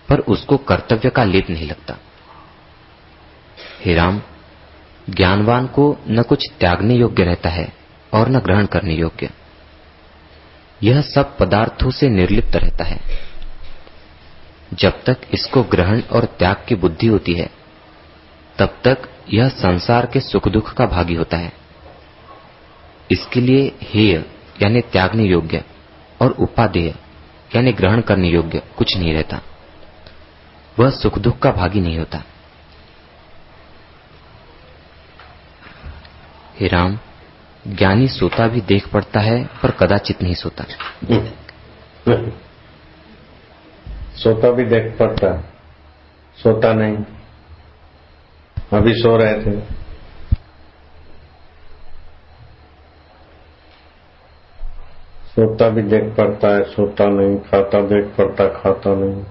पर 0.10 0.20
उसको 0.20 0.58
कर्तव्य 0.58 1.10
का 1.10 1.24
लेप 1.24 1.50
नहीं 1.50 1.68
लगता। 1.68 1.96
हे 3.86 3.96
राम, 3.96 4.22
ज्ञानवान 5.10 5.68
को 5.68 5.98
न 6.08 6.22
कुछ 6.22 6.52
त्यागने 6.60 6.96
योग्य 6.96 7.24
रहता 7.24 7.50
है 7.50 7.74
और 8.14 8.30
न 8.30 8.40
ग्रहण 8.40 8.66
करने 8.66 8.94
योग्य। 8.94 9.30
यह 10.84 11.02
सब 11.02 11.38
पदार्थों 11.38 11.92
से 11.92 12.10
निर्लिप्त 12.10 12.56
रहता 12.56 12.84
है। 12.84 13.00
जब 14.74 15.04
तक 15.04 15.18
इसको 15.34 15.64
ग्रहण 15.64 16.02
और 16.02 16.26
त्याग 16.26 16.66
की 16.68 16.76
बुद्धि 16.76 17.08
होती 17.08 17.34
है 17.34 17.59
तब 18.60 18.78
तक 18.84 18.98
यह 19.34 19.50
संसार 19.50 20.06
के 20.06 20.20
सुख 20.20 20.48
दुख 20.48 20.74
का 20.74 20.86
भागी 20.86 21.16
होता 21.16 21.38
है। 21.38 21.54
इसके 23.12 23.42
लिए 23.42 23.76
हेय, 23.82 24.26
यानी 24.62 24.82
त्यागने 24.82 25.24
योग्य, 25.24 25.64
और 26.22 26.32
उपादेय, 26.32 26.96
यानी 27.56 27.72
ग्रहण 27.72 28.02
करने 28.02 28.30
योग्य 28.30 28.62
कुछ 28.78 28.98
नहीं 28.98 29.14
रहता। 29.14 29.42
वह 30.80 30.90
सुख 30.90 31.20
दुख 31.20 31.40
का 31.40 31.52
भागी 31.52 31.82
नहीं 31.82 31.98
होता। 31.98 32.24
हे 36.60 36.68
राम, 36.68 37.00
ज्ञानी 37.68 38.08
सोता 38.08 38.48
भी 38.48 38.62
देख 38.62 38.88
पड़ता 38.88 39.20
है, 39.20 39.50
पर 39.64 39.72
कदाचित 39.72 40.22
नहीं 40.22 40.34
सोता। 40.34 40.64
सोता 44.16 44.52
भी 44.52 44.66
देख 44.66 44.98
पड़ता 45.00 45.42
सोता 46.38 46.74
नहीं। 46.74 46.98
अभी 48.74 48.94
सो 48.94 49.18
रहे 49.18 49.34
थे। 49.34 49.62
सोता 55.30 55.70
भी 55.70 55.82
देख 55.82 56.04
पड़ता 56.04 56.48
है, 56.48 56.64
सोता 56.64 57.06
नहीं, 57.06 57.38
खाता 57.38 57.82
देख 57.82 58.06
पड़ता, 58.18 58.48
खाता 58.48 58.96
नहीं, 58.96 59.24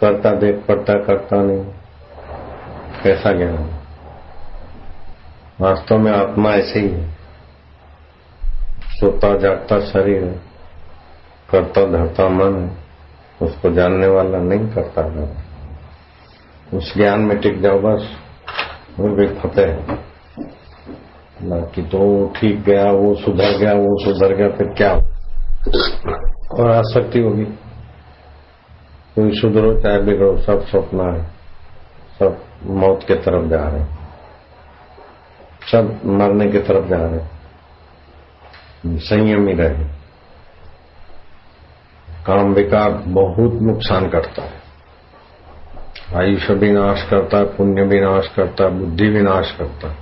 करता 0.00 0.32
देख 0.32 0.56
पड़ता, 0.68 0.94
करता 0.94 1.36
नहीं। 1.36 1.64
कैसा 3.02 3.32
ज्ञान 3.32 3.80
वास्तव 5.60 5.98
में 5.98 6.12
आत्मा 6.12 6.50
ऐसे 6.50 6.80
ही 6.80 6.88
है। 6.88 7.16
सोता, 8.88 9.38
जागता 9.38 9.80
शरीर 9.80 10.24
है। 10.24 10.40
करता, 11.50 11.86
धरता 11.86 12.28
मन 12.28 12.62
है। 12.62 12.76
उसको 13.42 13.70
जानने 13.70 14.06
वाला 14.06 14.38
नहीं 14.38 14.68
करता 14.68 15.02
उस 16.76 16.94
ज्ञान 16.96 17.20
में 17.20 17.38
टिक 17.38 17.60
जाओ 17.60 17.78
बस। 17.78 18.23
वो 18.98 19.08
भी 19.08 19.26
फतेह 19.26 19.76
बाकी 21.42 21.82
तो 21.82 22.32
ठीक 22.36 22.62
गया, 22.62 22.90
वो 22.90 23.14
सुधर 23.14 23.58
गया, 23.58 23.72
वो 23.72 24.04
सुधर 24.04 24.34
गया, 24.34 24.48
फिर 24.48 24.66
क्या 24.66 24.92
और 26.54 26.70
आसक्ति 26.70 27.20
होगी। 27.20 27.44
कोई 29.14 29.30
सुधरो, 29.30 29.72
चाहे 29.80 29.98
बिगड़ो, 29.98 30.36
सब 30.38 30.66
सपना 30.66 31.04
है। 31.12 31.24
सब 32.18 32.44
मौत 32.66 33.04
के 33.08 33.14
तरफ़ 33.14 33.46
जा 33.46 33.68
रहे 33.68 33.84
सब 35.72 36.00
मरने 36.06 36.48
की 36.48 36.58
तरफ़ 36.58 36.88
जा 36.88 36.96
रहे 36.96 37.20
संयम 38.98 39.48
ही 39.48 39.54
रहे। 39.54 39.84
काम 42.26 42.52
विकार 42.54 42.90
बहुत 42.90 43.52
नुकसान 43.62 44.08
करता 44.08 44.42
है। 44.42 44.53
आयुष्य 46.14 46.54
भी 46.54 46.70
नाश 46.72 47.02
करता 47.10 47.38
है 47.38 47.44
पुण्य 47.46 47.84
भी 47.84 48.00
नाश 48.00 48.26
करता 48.36 48.64
है 48.64 48.70
बुद्धि 48.78 49.08
भी 49.10 49.20
नाश 49.22 49.50
करता। 49.58 49.88
है 49.88 49.96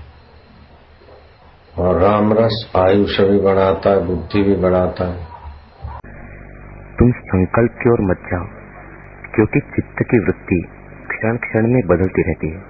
और 1.78 2.00
राम 2.00 2.32
रस 2.32 2.56
आयुष्य 2.76 3.24
भी 3.24 3.38
बढ़ाता 3.38 3.90
है 3.90 4.04
बुद्धि 4.06 4.42
भी 4.42 4.56
बढ़ाता। 4.56 5.04
है 5.04 5.30
तुम 6.98 7.12
संकल्प 7.12 7.78
की 7.82 7.90
ओर 7.90 8.00
मत 8.00 8.26
जाओ, 8.30 8.46
क्योंकि 9.34 9.60
चित्त 9.60 10.02
की 10.02 10.18
वृत्ति 10.18 10.58
क्षण 11.08 11.36
क्षण 11.36 11.68
में 11.68 11.80
बदलती 11.86 12.22
रहती 12.22 12.50
है 12.50 12.60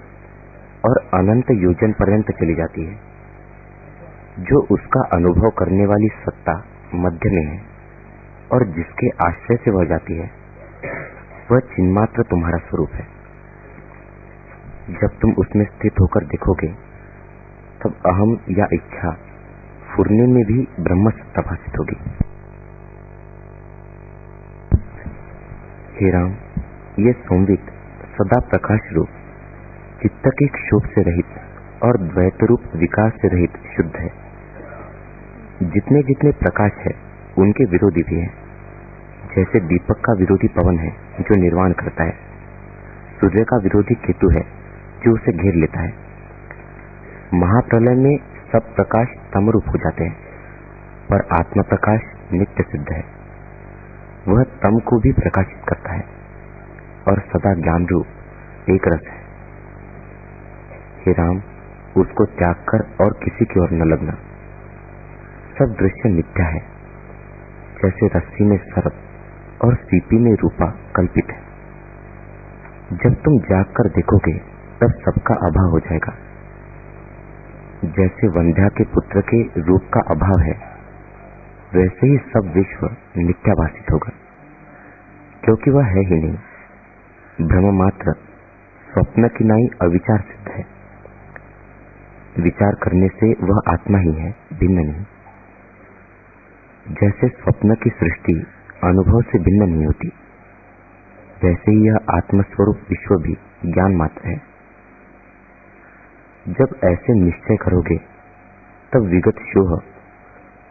और 0.84 1.00
अनंत 1.14 1.50
योजन 1.62 1.92
पर्यंत 1.92 2.30
चली 2.32 2.54
जाती 2.54 2.84
है। 2.84 4.44
जो 4.44 4.60
उसका 4.70 5.00
अनुभव 5.14 5.50
करने 5.50 5.86
वाली 5.86 6.08
सत्ता 6.20 6.54
मध्य 6.94 7.30
में 7.30 7.44
है 7.44 7.58
और 8.52 8.66
जिसके 8.72 9.10
आश्रय 9.26 9.56
से 9.56 9.70
वह 9.70 9.84
जाती 9.84 10.18
है, 10.18 10.30
वह 11.52 11.60
चिन्मात्र 11.74 12.22
तुम्हारा 12.22 12.58
स्वरूप 12.58 12.94
है। 12.94 13.11
जब 14.90 15.08
तुम 15.22 15.32
उसमें 15.32 15.64
स्थित 15.64 15.92
होकर 16.00 16.24
देखोगे, 16.24 16.68
तब 17.82 17.94
अहम 18.06 18.38
या 18.50 18.66
इच्छा 18.72 19.16
फुरने 19.96 20.26
में 20.26 20.44
भी 20.44 20.68
ब्रह्म 20.80 21.10
सत्ता 21.10 21.42
भाषित 21.42 21.78
होगी। 21.78 21.96
हे 26.00 26.10
राम, 26.10 26.30
ये 26.98 27.12
संवित 27.12 27.60
सदा 28.18 28.40
प्रकाश 28.40 28.80
रूप, 28.92 29.08
चित्त 30.02 30.22
के 30.26 30.46
क्षोभ 30.46 30.82
से 30.84 31.02
रहित 31.02 31.26
और 31.82 31.96
द्वैत 31.96 32.36
रूप 32.42 32.62
विकास 32.76 33.12
से 33.12 33.28
रहित 33.28 33.52
शुद्ध 33.76 33.96
है। 33.96 34.12
जितने 35.62 36.02
जितने 36.02 36.30
प्रकाश 36.30 36.72
है, 36.72 36.92
उनके 37.38 37.64
विरोधी 37.64 38.02
भी 38.02 38.20
हैं। 38.20 38.34
जैसे 39.36 39.60
दीपक 39.60 39.96
का 39.96 40.12
विरोधी 40.12 40.48
पवन 40.48 40.78
है, 40.78 40.90
जो 41.20 41.36
निर्वाण 41.36 41.72
करता 41.72 42.04
है, 42.04 42.14
सूर्य 43.20 43.44
का 43.44 43.56
विरोधी 43.56 43.94
केतु 43.94 44.28
है 44.28 44.61
जो 45.04 45.14
उसे 45.14 45.32
घेर 45.32 45.54
लेता 45.54 45.80
है। 45.80 45.94
महाप्रलय 47.34 47.94
में 47.94 48.18
सब 48.52 48.74
प्रकाश 48.74 49.08
तमरूप 49.34 49.64
हो 49.68 49.78
जाते 49.78 50.04
हैं, 50.04 50.16
पर 51.10 51.28
आत्म 51.32 51.62
प्रकाश 51.62 52.00
नित्य 52.32 52.62
सिद्ध 52.62 52.86
है। 52.92 53.04
वह 54.28 54.42
तम 54.42 54.78
को 54.78 54.98
भी 54.98 55.12
प्रकाशित 55.12 55.62
करता 55.68 55.92
है, 55.92 56.04
और 57.08 57.20
सदा 57.20 57.54
ज्ञान 57.54 57.86
रूप 57.86 58.06
एक 58.70 58.88
रस 58.88 59.00
है। 59.06 59.22
हे 61.06 61.12
राम, 61.12 61.36
उसको 61.96 62.24
त्याग 62.24 62.54
कर 62.54 63.04
और 63.04 63.12
किसी 63.24 63.44
की 63.44 63.60
ओर 63.60 63.70
न 63.70 63.82
लगना। 63.82 64.12
सब 65.58 65.76
दृश्य 65.78 66.08
मिथ्या 66.08 66.46
है, 66.46 66.60
जैसे 67.82 68.06
रस्सी 68.06 68.44
में 68.44 68.58
सर्प 68.58 68.94
और 69.64 69.74
सीपी 69.74 70.16
में 70.16 70.32
रूपा 70.32 70.66
कल्पित 70.96 71.26
है। 71.30 71.40
जब 72.92 73.14
तुम 73.14 73.38
जाग 73.38 73.64
कर 73.64 73.88
देखोगे 73.88 74.51
तब 74.82 74.90
सबका 74.90 75.34
अभाव 75.34 75.70
हो 75.70 75.80
जाएगा। 75.80 76.14
जैसे 77.84 78.28
वंध्या 78.28 78.68
के 78.68 78.84
पुत्र 78.84 79.20
के 79.20 79.42
रूप 79.42 79.82
का 79.94 80.00
अभाव 80.10 80.40
है, 80.40 80.72
वैसे 81.74 82.06
ही 82.06 82.16
सब 82.16 82.52
विश्व 82.56 82.96
मिथ्याभाषित 83.16 83.90
होगा। 83.92 84.12
क्योंकि 85.44 85.70
वह 85.70 85.84
है 85.84 86.00
ही 86.00 86.20
नहीं 86.22 86.36
भ्रम 87.48 87.78
मात्र 87.78 88.12
स्वप्न 88.92 89.28
की 89.28 89.44
नाई 89.44 89.70
अविचार 89.82 90.20
सिद्ध 90.20 90.48
है। 90.48 90.64
विचार 92.40 92.72
करने 92.72 93.08
से 93.08 93.32
वह 93.32 93.60
आत्मा 93.72 93.98
ही 93.98 94.12
है, 94.12 94.34
भिन्न 94.54 94.78
नहीं। 94.78 95.04
जैसे 96.94 97.28
स्वप्न 97.28 97.74
की 97.74 97.90
सृष्टि 97.90 98.46
अनुभव 98.84 99.22
से 99.22 99.38
भिन्न 99.38 99.70
नहीं 99.70 99.86
होती, 99.86 100.08
वैसे 101.44 101.72
ही 101.72 101.88
यह 101.88 101.96
आत्मस्वरूप 102.10 102.76
विश्व 102.90 103.14
भी 103.14 103.34
ज्ञान 103.72 103.96
मात्र 103.96 104.28
है। 104.28 104.51
जब 106.48 106.80
ऐसे 106.84 107.24
निश्चय 107.24 107.56
करोगे, 107.56 107.96
तब 108.92 109.00
विगत 109.00 109.38
शोह 109.38 109.82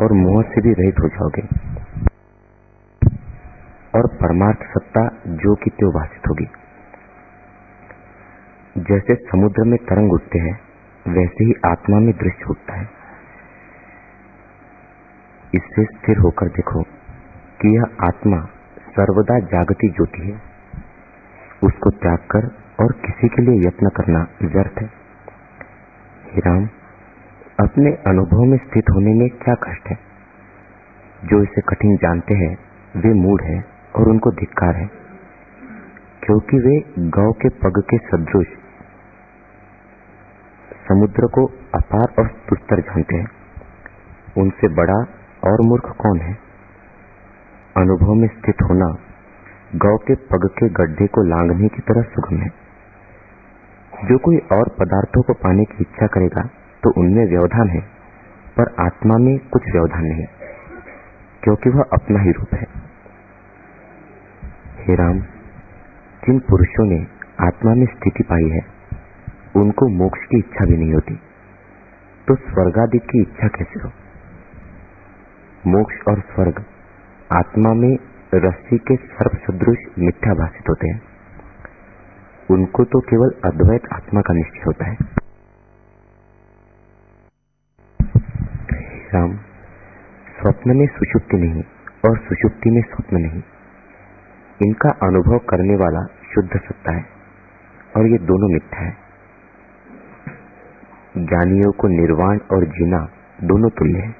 और 0.01 0.13
मोह 0.13 0.43
से 0.43 0.61
भी 0.61 0.73
रहित 0.73 0.95
हो 0.99 1.07
जाओगे। 1.07 1.41
और 3.95 4.07
परमार्थ 4.07 4.57
सत्ता 4.57 5.07
जो 5.27 5.55
कि 5.55 5.69
त्यो 5.69 5.89
भाषित 5.89 6.21
होगी। 6.27 6.45
जैसे 8.77 9.15
समुद्र 9.15 9.63
में 9.63 9.77
तरंग 9.77 10.13
उठते 10.13 10.39
हैं, 10.39 10.59
वैसे 11.07 11.45
ही 11.45 11.53
आत्मा 11.65 11.99
में 11.99 12.13
दृश्य 12.17 12.45
उठता 12.49 12.75
है। 12.75 12.89
इससे 15.55 15.83
स्थिर 15.83 16.17
होकर 16.17 16.45
देखो 16.45 16.83
कि 17.61 17.77
यह 17.77 17.83
आत्मा 18.07 18.45
सर्वदा 18.79 19.39
जागती 19.39 19.89
ज्योति 19.89 20.27
है। 20.27 20.41
उसको 21.63 21.89
त्याग 21.89 22.17
कर 22.17 22.47
और 22.83 22.91
किसी 22.91 23.27
के 23.27 23.41
लिए 23.41 23.67
यत्न 23.67 23.89
करना 23.89 24.27
व्यर्थ 24.41 24.81
है। 24.81 25.00
हे 26.31 26.39
राम 26.39 26.65
अपने 27.59 27.91
अनुभव 27.91 28.37
में 28.37 28.57
स्थित 28.57 28.83
होने 28.95 29.13
में 29.13 29.29
क्या 29.29 29.55
कष्ट 29.55 29.87
है? 29.87 29.97
जो 31.25 31.43
इसे 31.43 31.61
कठिन 31.61 31.95
जानते 31.95 32.33
हैं, 32.33 32.57
वे 32.97 33.13
मूड 33.13 33.41
है 33.41 33.65
और 33.95 34.09
उनको 34.09 34.31
धिक्कार 34.31 34.75
है। 34.75 34.85
क्योंकि 36.23 36.57
वे 36.57 37.09
गौ 37.09 37.31
के 37.31 37.49
पग 37.49 37.83
के 37.89 37.97
सदृश, 37.97 38.47
समुद्र 40.89 41.27
को 41.27 41.45
अपार 41.75 42.07
और 42.19 42.27
सुस्तर 42.27 42.79
जानते 42.79 43.17
हैं। 43.17 43.27
उनसे 44.37 44.67
बड़ा 44.67 45.05
और 45.51 45.61
मूर्ख 45.61 45.95
कौन 45.97 46.19
है? 46.19 46.37
अनुभव 47.77 48.13
में 48.13 48.27
स्थित 48.27 48.55
होना 48.61 48.95
गौ 49.75 49.97
के 49.97 50.15
पग 50.15 50.49
के 50.59 50.69
गड्ढे 50.69 51.07
को 51.07 51.23
लांगने 51.23 51.67
की 51.67 51.81
तरह 51.81 52.01
सुगम 52.01 52.37
है। 52.37 52.60
जो 54.01 54.17
कोई 54.19 54.37
और 54.51 54.69
पदार्थों 54.79 55.21
को 55.23 55.33
पाने 55.39 55.63
की 55.65 55.77
इच्छा 55.81 56.07
करेगा 56.09 56.41
तो 56.83 56.91
उनमें 56.99 57.25
व्यवधान 57.27 57.69
है, 57.69 57.81
पर 58.57 58.73
आत्मा 58.81 59.17
में 59.19 59.37
कुछ 59.49 59.67
व्यवधान 59.71 60.05
नहीं, 60.05 60.25
क्योंकि 61.43 61.69
वह 61.69 61.83
अपना 61.93 62.21
ही 62.21 62.31
रूप 62.31 62.53
है। 62.53 62.67
हे 64.79 64.95
राम, 64.95 65.19
जिन 66.23 66.39
पुरुषों 66.49 66.85
ने 66.87 66.99
आत्मा 67.41 67.73
में 67.73 67.85
स्थिति 67.87 68.23
पाई 68.23 68.49
है, 68.49 68.61
उनको 69.55 69.87
मोक्ष 69.95 70.25
की 70.25 70.39
इच्छा 70.39 70.65
भी 70.65 70.77
नहीं 70.77 70.93
होती 70.93 71.15
तो 72.27 72.35
स्वर्गादि 72.41 72.99
की 73.05 73.21
इच्छा 73.21 73.47
कैसे 73.49 73.79
हो? 73.79 73.89
मोक्ष 75.67 75.95
और 76.07 76.19
स्वर्ग 76.27 76.63
आत्मा 77.31 77.73
में 77.75 77.93
रस्सी 78.35 78.77
के 78.79 78.95
सर्प 79.07 79.39
सदृश 79.45 79.87
मिथ्या 79.99 80.33
भाषित 80.35 80.69
होते 80.69 80.87
हैं। 80.87 80.99
उनको 82.51 82.83
तो 82.83 82.99
केवल 82.99 83.31
अद्वैत 83.45 83.81
आत्मा 83.93 84.21
का 84.21 84.33
निश्चय 84.33 84.61
होता 84.67 84.85
है। 84.85 84.97
राम, 89.13 89.35
स्वप्न 90.41 90.77
में 90.77 90.87
सुषुप्ति 90.87 91.37
नहीं 91.37 91.63
और 92.09 92.17
सुषुप्ति 92.17 92.69
में 92.69 92.81
स्वप्न 92.81 93.17
नहीं। 93.17 93.43
इनका 94.61 94.89
अनुभव 94.89 95.37
करने 95.37 95.75
वाला 95.75 96.05
शुद्ध 96.33 96.49
सत्ता 96.49 96.91
है 96.91 97.05
और 97.97 98.07
ये 98.07 98.17
दोनों 98.17 98.53
मिथ्या 98.53 98.79
है। 98.79 98.97
ज्ञानियों 101.17 101.71
को 101.71 101.87
निर्वाण 101.87 102.39
और 102.51 102.65
जीना 102.65 102.99
दोनों 103.43 103.69
तुल्य 103.69 103.99
है। 103.99 104.15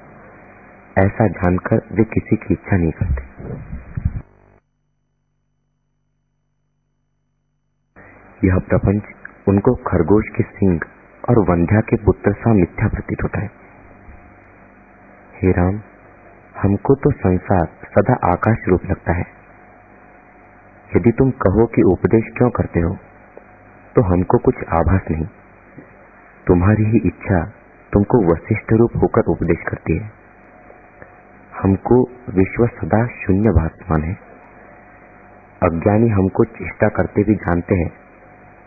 ऐसा 0.98 1.26
जानकर 1.28 1.76
वे 1.76 2.04
किसी 2.04 2.36
की 2.36 2.54
इच्छा 2.54 2.76
नहीं 2.76 2.92
करते। 2.92 3.22
यह 8.44 8.58
प्रपंच 8.58 9.02
उनको 9.48 9.74
खरगोश 9.88 10.28
के 10.36 10.42
सिंह 10.42 10.80
और 11.28 11.38
वंध्या 11.50 11.80
के 11.80 11.96
पुत्र 11.96 12.32
सा 12.32 12.52
मिथ्या 12.52 12.88
प्रतीत 12.88 13.22
होता 13.22 13.40
है। 13.40 13.50
हे 15.34 15.52
राम, 15.52 15.80
हमको 16.62 16.94
तो 16.94 17.10
संसार 17.10 17.66
सदा 17.88 18.14
आकाश 18.24 18.64
रूप 18.68 18.84
लगता 18.84 19.12
है। 19.12 19.24
यदि 20.96 21.12
तुम 21.12 21.30
कहो 21.42 21.66
कि 21.66 21.82
उपदेश 21.82 22.32
क्यों 22.36 22.50
करते 22.50 22.80
हो 22.80 22.96
तो 23.96 24.02
हमको 24.02 24.38
कुछ 24.38 24.64
आभास 24.72 25.06
नहीं। 25.10 25.26
तुम्हारी 26.46 26.84
ही 26.84 27.00
इच्छा 27.06 27.40
तुमको 27.92 28.24
वशिष्ठ 28.32 28.72
रूप 28.72 28.96
होकर 28.96 29.30
उपदेश 29.30 29.64
करती 29.68 29.96
है। 29.98 30.10
हमको 31.62 32.02
विश्व 32.34 32.66
सदा 32.76 33.06
शून्य 33.16 33.50
भाषमान 33.52 34.02
है। 34.02 34.14
अज्ञानी 35.62 36.08
हमको 36.10 36.44
चेष्टा 36.52 36.88
करते 36.88 37.24
भी 37.24 37.34
जानते 37.34 37.74
हैं 37.74 37.90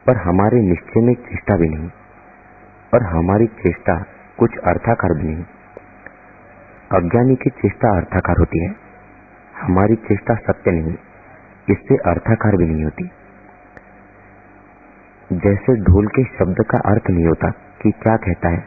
पर 0.06 0.18
हमारे 0.18 0.62
निश्चय 0.62 1.02
में 1.02 1.14
चेष्टा 1.14 1.56
भी 1.58 1.70
नहीं 1.70 1.90
और 2.94 3.04
हमारी 3.04 3.48
चेष्टा 3.62 3.96
कुछ 4.40 4.58
अर्थाकार 4.68 5.14
भी 5.14 5.28
नहीं। 5.28 5.46
अज्ञानी 6.92 7.36
की 7.36 7.50
चेष्टा 7.50 7.96
अर्थाकार 7.98 8.40
होती 8.40 8.64
है। 8.64 8.74
हमारी 9.56 9.96
चेष्टा 9.96 10.36
सत्य 10.36 10.72
नहीं, 10.72 10.94
इससे 11.70 11.98
अर्थाकार 12.10 12.58
भी 12.58 12.66
नहीं 12.66 12.84
होती। 12.84 13.10
जैसे 15.30 15.76
ढोल 15.84 16.08
के 16.08 16.24
शब्द 16.24 16.64
का 16.70 16.78
अर्थ 16.92 17.10
नहीं 17.10 17.26
होता 17.26 17.50
कि 17.82 17.92
क्या 17.92 18.16
कहता 18.18 18.50
है 18.50 18.64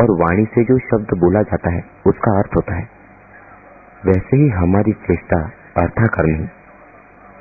और 0.00 0.10
वाणी 0.20 0.44
से 0.44 0.64
जो 0.64 0.78
शब्द 0.78 1.18
बोला 1.18 1.42
जाता 1.42 1.72
है, 1.72 1.84
उसका 2.06 2.38
अर्थ 2.38 2.56
होता 2.56 2.74
है। 2.74 2.88
वैसे 4.06 4.36
ही 4.36 4.48
हमारी 4.48 4.92
चेष्टा 4.92 5.40
अर्थाकार 5.76 6.26
नहीं, 6.26 6.46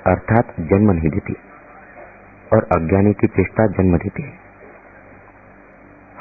अर्थात 0.08 0.54
जन्म 0.60 0.92
नहीं 0.92 1.10
देती। 1.10 1.36
और 2.54 2.64
अज्ञानी 2.64 3.14
की 3.14 3.28
चेष्टा 3.28 3.68
जन्म 3.68 3.98
देती 3.98 4.24
है। 4.24 4.34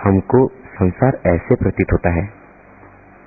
हमको 0.05 0.49
संसार 0.49 1.21
ऐसे 1.27 1.55
प्रतीत 1.55 1.87
होता 1.93 2.11
है, 2.11 2.31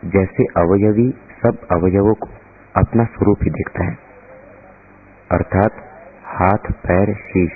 जैसे 0.06 0.44
अवयवी 0.44 1.10
सब 1.44 1.68
अवयवों 1.72 2.14
को 2.14 2.30
अपना 2.76 3.04
स्वरूप 3.04 3.38
ही 3.44 3.50
देखता 3.50 3.86
है। 3.86 3.98
अर्थात 5.32 5.72
हाथ, 6.26 6.72
पैर, 6.72 7.14
शीश 7.14 7.52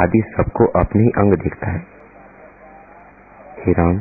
आदि 0.00 0.22
सबको 0.36 0.66
अपने 0.66 1.02
ही 1.02 1.08
अंग 1.08 1.34
दिखता 1.34 1.70
है। 1.70 1.86
हिराम 3.66 3.98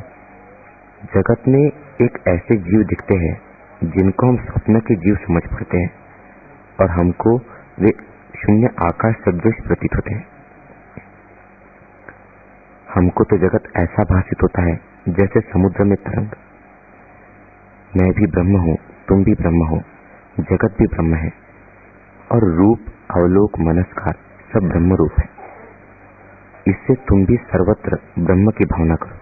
जगत 1.16 1.44
में 1.48 1.72
एक 2.02 2.18
ऐसे 2.28 2.56
जीव 2.56 2.84
दिखते 2.84 3.16
हैं, 3.16 3.42
जिनको 3.84 4.28
हम 4.28 4.38
स्वप्न 4.38 4.80
के 4.80 4.96
जीव 4.96 5.16
समझ 5.16 5.42
पड़ते 5.42 5.78
हैं 5.78 5.92
और 6.82 6.90
हमको 6.90 7.38
वे 7.80 7.92
शून्य 8.38 8.70
आकाश 8.82 9.16
सदृश 9.16 9.56
प्रतीत 9.68 9.96
होते 9.96 10.14
हैं। 10.14 10.37
हमको 12.98 13.24
तो 13.24 13.38
जगत 13.38 13.64
ऐसा 13.76 14.04
भाषित 14.04 14.44
होता 14.44 14.62
है, 14.62 14.80
जैसे 15.10 15.40
समुद्र 15.40 15.84
में 15.84 15.98
तरंग। 15.98 16.28
मैं 17.98 18.12
भी 18.12 18.28
ब्रह्म 18.28 18.58
हूँ, 18.58 18.78
तुम 19.08 19.24
भी 19.24 19.34
ब्रह्म 19.34 19.68
हो, 19.68 19.78
जगत 20.40 20.76
भी 20.80 20.88
ब्रह्म 20.88 21.16
है। 21.16 21.32
और 22.32 22.54
रूप, 22.56 22.80
अवलोक, 23.12 23.60
मनस्कार 23.60 24.14
सब 24.54 24.60
ब्रह्म 24.60 24.96
रूप 24.96 25.12
है। 25.20 25.30
इससे 26.68 26.94
तुम 26.94 27.26
भी 27.26 27.36
सर्वत्र 27.36 28.00
ब्रह्म 28.20 28.52
की 28.52 28.66
भावना 28.66 28.96
करो। 28.96 29.18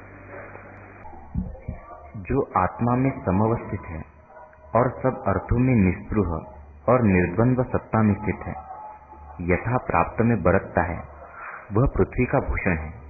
जो 2.21 2.51
आत्मा 2.57 2.95
में 2.95 3.11
समवस्थित 3.25 3.81
है, 3.89 4.03
और 4.75 4.89
सब 4.89 5.23
अर्थों 5.27 5.59
में 5.59 5.75
निस्पृह 5.75 6.27
और 6.93 7.01
निर्द्वंद्व 7.01 7.63
सत्ता 7.63 8.03
में 8.03 8.13
स्थित 8.13 8.39
है, 8.47 8.53
यथा 9.41 9.77
प्राप्त 9.77 10.21
में 10.21 10.43
बरतता 10.43 10.81
है, 10.81 10.97
वह 11.73 11.85
पृथ्वी 11.85 12.25
का 12.25 12.39
भूषण 12.39 12.71
है। 12.71 13.04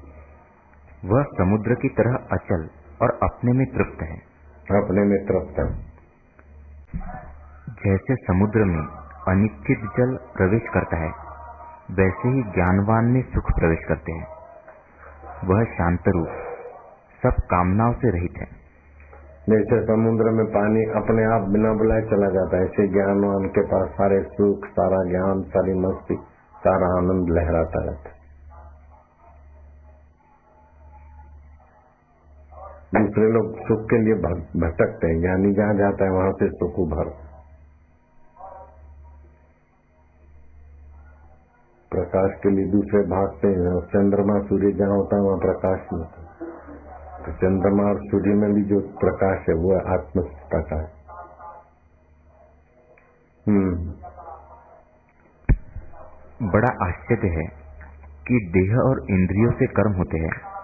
वह 1.05 1.23
समुद्र 1.23 1.73
की 1.73 1.89
तरह 1.89 2.15
अचल 2.31 2.69
और 3.01 3.19
अपने 3.23 3.51
में 3.51 3.67
तृप्त 3.67 4.01
है। 4.01 4.17
अपने 4.83 5.01
में 5.01 5.25
तृप्त 5.25 5.59
है। 5.59 5.95
जैसे 7.85 8.15
समुद्र 8.15 8.59
में 8.59 8.87
अनिश्चित 9.27 9.79
जल 9.79 10.17
प्रवेश 10.37 10.61
करता 10.73 10.97
है 10.97 11.11
वैसे 11.91 12.29
ही 12.29 12.43
ज्ञानवान 12.43 13.05
में 13.05 13.21
सुख 13.21 13.43
प्रवेश 13.43 13.79
करते 13.87 14.11
हैं। 14.11 14.27
वह 15.45 15.63
शांत 15.63 16.03
रूप 16.07 16.27
सब 17.23 17.33
कामनाओं 17.43 17.93
से 17.93 18.09
रहित 18.09 18.33
है। 18.37 18.45
जैसे 19.49 19.85
समुद्र 19.85 20.29
में 20.29 20.45
पानी 20.45 20.83
अपने 20.83 21.23
आप 21.23 21.41
बिना 21.41 21.73
बुलाए 21.73 22.01
चला 22.01 22.29
जाता 22.29 22.57
है 22.57 22.63
ऐसे 22.63 22.87
ज्ञानवान 22.87 23.47
के 23.47 23.61
पास 23.61 23.89
सारे 23.89 24.23
सुख 24.23 24.65
सारा 24.65 25.03
ज्ञान 25.09 25.41
सारी 25.41 25.73
मस्ती 25.73 26.15
सारा 26.57 26.87
आनंद 26.97 27.29
लहराता 27.29 27.83
रहता 27.85 28.09
है। 28.09 28.14
दूसरे 32.95 33.31
लोग 33.31 33.59
सुख 33.59 33.85
के 33.85 33.97
लिए 33.97 34.13
भटकते 34.61 35.07
हैं। 35.07 35.21
ज्ञानी 35.21 35.53
जहाँ 35.53 35.73
जाता 35.73 36.05
है, 36.05 36.11
वहाँ 36.11 36.31
से 36.31 36.49
सुख 36.49 36.79
उभर। 36.79 37.09
प्रकाश 41.91 42.39
के 42.43 42.49
लिए 42.49 42.65
दूसरे 42.65 42.99
भागते 42.99 43.47
हैं। 43.47 43.81
चंद्रमा 43.81 44.39
सूर्य 44.39 44.71
जहाँ 44.71 44.89
होता 44.89 45.15
है, 45.15 45.21
वहाँ 45.21 45.37
प्रकाश 45.37 45.79
होता। 45.91 46.21
तो 47.25 47.31
चंद्रमा 47.31 47.83
और 47.83 47.99
सूर्य 47.99 48.33
में 48.33 48.53
भी 48.53 48.63
जो 48.63 48.79
प्रकाश 48.79 49.45
है, 49.49 49.55
वो 49.55 49.73
है 49.73 49.93
आत्म 49.93 50.21
प्रकाश 50.21 50.89
हम्म। 53.47 53.93
बड़ा 56.51 56.87
आश्चर्य 56.87 57.27
है 57.27 57.45
कि 58.27 58.49
देह 58.53 58.77
और 58.77 59.05
इंद्रियों 59.09 59.51
से 59.51 59.67
कर्म 59.67 59.93
होते 59.93 60.17
हैं। 60.19 60.54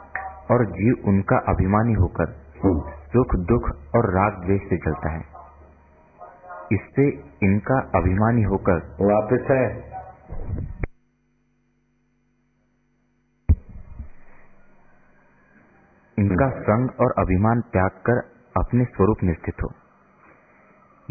और 0.52 0.66
जीव 0.66 0.96
उनका 1.08 1.38
अभिमानी 1.38 1.94
होकर 1.94 2.30
हम्म। 2.64 2.80
सुख 2.90 3.36
दुख 3.36 3.64
और 3.96 4.14
राग 4.14 4.46
द्वेष 4.46 4.62
से 4.62 4.78
चलता 4.78 5.12
है। 5.12 5.42
इससे 6.74 7.10
इनका 7.44 7.80
अभिमानी 7.80 8.42
होकर 8.42 8.76
वापस 9.02 9.48
है 9.52 9.92
इनका 16.20 16.50
संग 16.50 16.90
और 17.00 17.14
अभिमान 17.18 17.62
त्याग 17.62 17.90
कर 17.90 18.18
अपने 18.58 18.86
स्वरूप 18.86 19.18
में 19.24 19.34
स्थित 19.34 19.56
हो। 19.64 19.70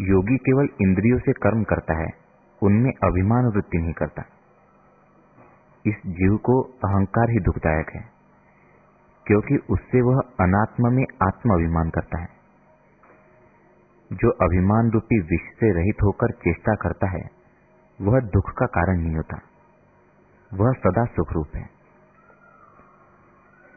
योगी 0.01 0.37
केवल 0.37 0.67
इंद्रियों 0.81 1.19
से 1.19 1.33
कर्म 1.33 1.63
करता 1.63 1.93
है 1.93 2.07
उनमें 2.63 2.91
अभिमान 2.91 3.45
वृत्ति 3.45 3.77
नहीं 3.77 3.93
करता। 3.93 4.23
इस 5.85 5.95
जीव 6.07 6.37
को 6.37 6.61
अहंकार 6.61 7.29
ही 7.29 7.39
दुखदायक 7.39 7.89
है। 7.89 8.20
क्योंकि 9.27 9.57
उससे 9.69 10.01
वह 10.01 10.19
अनात्म 10.39 10.93
में 10.93 11.03
आत्म 11.23 11.53
अभिमान 11.53 11.89
करता 11.89 12.21
है। 12.21 12.29
जो 14.11 14.29
अभिमान 14.41 14.89
रूपी 14.91 15.19
विष 15.21 15.41
से 15.59 15.71
रहित 15.71 16.03
होकर 16.03 16.31
चेष्टा 16.31 16.73
करता 16.75 17.09
है, 17.09 17.23
वह 18.01 18.19
दुख 18.19 18.49
का 18.51 18.65
कारण 18.65 18.99
नहीं 18.99 19.15
होता। 19.15 19.39
वह 20.51 20.71
सदा 20.73 21.05
सुख 21.05 21.31
रूप 21.33 21.55
है। 21.55 21.69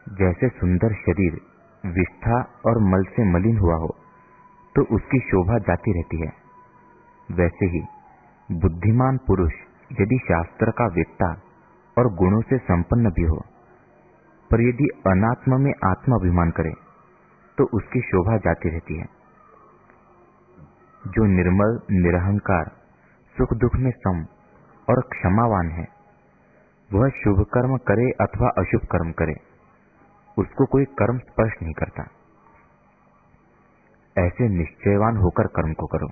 जैसे 0.07 0.47
सुंदर 0.49 0.93
शरीर 0.93 1.39
विष्ठा 1.83 2.41
और 2.65 2.79
मल 2.83 3.03
से 3.03 3.23
मलिन 3.33 3.57
हुआ 3.57 3.75
हो 3.75 3.95
तो 4.75 4.83
उसकी 4.95 5.19
शोभा 5.19 5.57
जाती 5.57 5.93
रहती 5.93 6.17
है। 6.21 6.31
वैसे 7.29 7.65
ही 7.65 7.81
बुद्धिमान 8.49 9.17
पुरुष 9.17 9.53
यदि 9.91 10.17
शास्त्र 10.23 10.71
का 10.71 10.85
वेत्ता 10.87 11.29
और 11.97 12.13
गुणों 12.15 12.41
से 12.41 12.57
संपन्न 12.57 13.09
भी 13.09 13.23
हो 13.23 13.39
पर 14.51 14.61
यदि 14.61 14.87
अनात्म 15.07 15.61
में 15.61 15.71
आत्म 15.85 16.15
अभिमान 16.15 16.51
करे 16.51 16.73
तो 17.57 17.65
उसकी 17.73 18.01
शोभा 18.01 18.37
जाती 18.37 18.69
रहती 18.69 18.97
है। 18.99 19.05
जो 21.03 21.25
निर्मल, 21.25 21.79
निरहंकार, 21.91 22.71
सुख 23.35 23.53
दुख 23.53 23.75
में 23.75 23.91
सम 23.91 24.23
और 24.89 25.01
क्षमावान 25.01 25.69
है, 25.69 25.85
वह 26.93 27.09
शुभ 27.09 27.45
कर्म 27.53 27.77
करे 27.77 28.09
अथवा 28.21 28.49
अशुभ 28.57 28.81
कर्म 28.91 29.11
करे, 29.11 29.35
उसको 30.37 30.65
कोई 30.65 30.85
कर्म 30.85 31.17
स्पर्श 31.19 31.53
नहीं 31.63 31.73
करता। 31.73 32.03
ऐसे 34.17 34.49
निश्चयवान 34.49 35.17
होकर 35.17 35.47
कर्म 35.47 35.73
को 35.73 35.87
करो। 35.87 36.09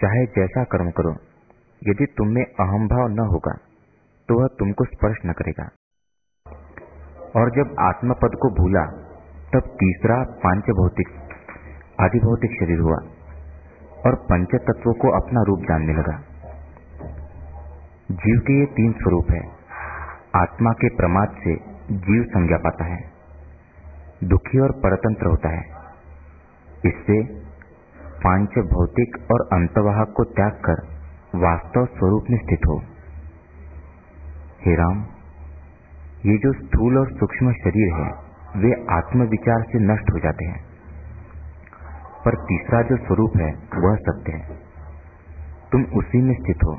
चाहे 0.00 0.24
जैसा 0.26 0.64
कर्म 0.64 0.90
करो 0.90 1.14
यदि 1.88 2.06
तुमने 2.16 2.42
अहम 2.42 2.88
भाव 2.88 3.08
न 3.08 3.18
होगा 3.18 3.58
तो 4.28 4.40
वह 4.40 4.46
तुमको 4.58 4.84
स्पर्श 4.84 5.16
न 5.26 5.32
करेगा। 5.32 5.68
और 7.36 7.50
जब 7.50 7.76
आत्मपद 7.80 8.30
को 8.42 8.50
भूला, 8.50 8.84
तब 9.52 9.60
तीसरा 9.60 10.22
पाँच 10.22 10.64
भौतिक 10.64 11.08
आदि 12.00 12.18
भौतिक 12.18 12.50
शरीर 12.50 12.78
हुआ, 12.78 12.96
और 14.06 14.14
पंच 14.14 14.48
तत्वों 14.54 14.94
को 14.94 15.10
अपना 15.10 15.42
रूप 15.42 15.58
जानने 15.58 15.92
लगा। 15.92 16.22
जीव 18.10 18.40
के 18.40 18.60
ये 18.60 18.66
तीन 18.66 18.92
स्वरूप 18.92 19.26
है। 19.30 19.48
आत्मा 20.36 20.70
के 20.70 20.88
प्रमाद 20.88 21.28
से 21.28 21.56
जीव 21.96 22.22
संज्ञा 22.22 22.56
पाता 22.56 22.84
है। 22.84 23.10
दुखी 24.24 24.58
और 24.58 24.72
परतंत्र 24.72 25.26
होता 25.26 25.48
है। 25.48 25.64
इससे 26.86 27.22
पाँच 28.04 28.48
भौतिक 28.48 29.30
और 29.32 29.40
अंतवाहक 29.40 30.12
को 30.16 30.24
त्याग 30.24 30.52
कर 30.52 30.99
वास्तव 31.34 31.86
स्वरूप 31.86 32.24
में 32.30 32.38
स्थित 32.38 32.58
हो। 32.68 32.78
हे 34.66 34.74
राम, 34.74 35.04
ये 36.26 36.38
जो 36.38 36.52
स्थूल 36.52 36.98
और 36.98 37.12
सूक्ष्म 37.12 37.52
शरीर 37.52 37.94
है, 37.94 38.10
वे 38.56 38.86
आत्मविचार 38.90 39.62
से 39.62 39.78
नष्ट 39.78 40.10
हो 40.12 40.18
जाते 40.18 40.44
हैं। 40.44 40.64
पर 42.24 42.34
तीसरा 42.34 42.82
जो 42.82 42.96
स्वरूप 42.96 43.32
है, 43.36 43.54
वह 43.74 43.96
सत्य 43.96 44.32
है। 44.32 44.58
तुम 45.72 45.84
उसी 45.84 46.22
में 46.22 46.34
स्थित 46.34 46.56
हो। 46.64 46.78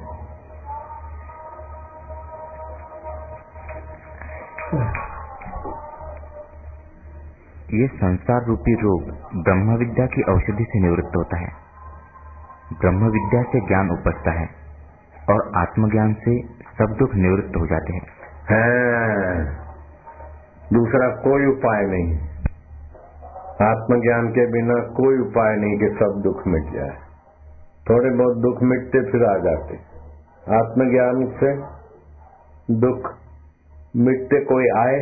ये 7.74 7.88
संसार 7.88 8.46
रूपी 8.46 8.74
रोग 8.74 9.04
ब्रह्म 9.44 9.78
विद्या 9.78 10.06
की 10.06 10.22
औषधि 10.22 10.64
से 10.64 10.80
निवृत्त 10.80 11.12
होता 11.18 11.38
है। 11.38 11.61
ब्रह्म 12.72 13.10
विद्या 13.12 13.44
से 13.44 13.60
ज्ञान 13.68 13.90
उपजता 13.90 14.32
है 14.32 14.48
और 15.30 15.52
आत्मज्ञान 15.58 16.14
से 16.14 16.42
सब 16.48 16.96
दुख 17.00 17.10
निवृत्त 17.16 17.58
हो 17.58 17.68
जाते 17.68 17.94
हैं। 17.94 18.04
दूसरा 20.74 21.08
कोई 21.16 21.46
उपाय 21.46 21.82
नहीं। 21.82 22.20
आत्मज्ञान 23.68 24.30
के 24.30 24.46
बिना 24.52 24.74
कोई 24.74 25.20
उपाय 25.20 25.56
नहीं 25.56 25.80
कि 25.80 25.90
सब 26.00 26.22
दुख 26.24 26.48
मिट 26.48 26.64
जाए। 26.74 26.98
थोड़े 27.90 28.10
बहुत 28.10 28.38
दुख 28.38 28.64
मिटते 28.64 29.12
फिर 29.12 29.26
आ 29.26 29.38
जाते। 29.38 29.76
आत्मज्ञान 30.56 31.26
से 31.40 31.56
दुख 32.76 33.14
मिटते 33.96 34.40
कोई 34.46 34.70
आए 34.88 35.00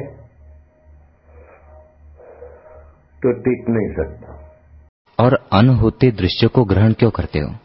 तो 3.23 3.32
टिक 3.32 3.69
नहीं 3.69 3.95
सकता। 3.95 4.38
और 5.53 5.59
अन 5.59 5.69
होते 5.69 6.12
दृश्य 6.12 6.47
को 6.47 6.63
ग्रहण 6.63 6.93
क्यों 6.93 7.09
करते 7.09 7.39
हो? 7.39 7.55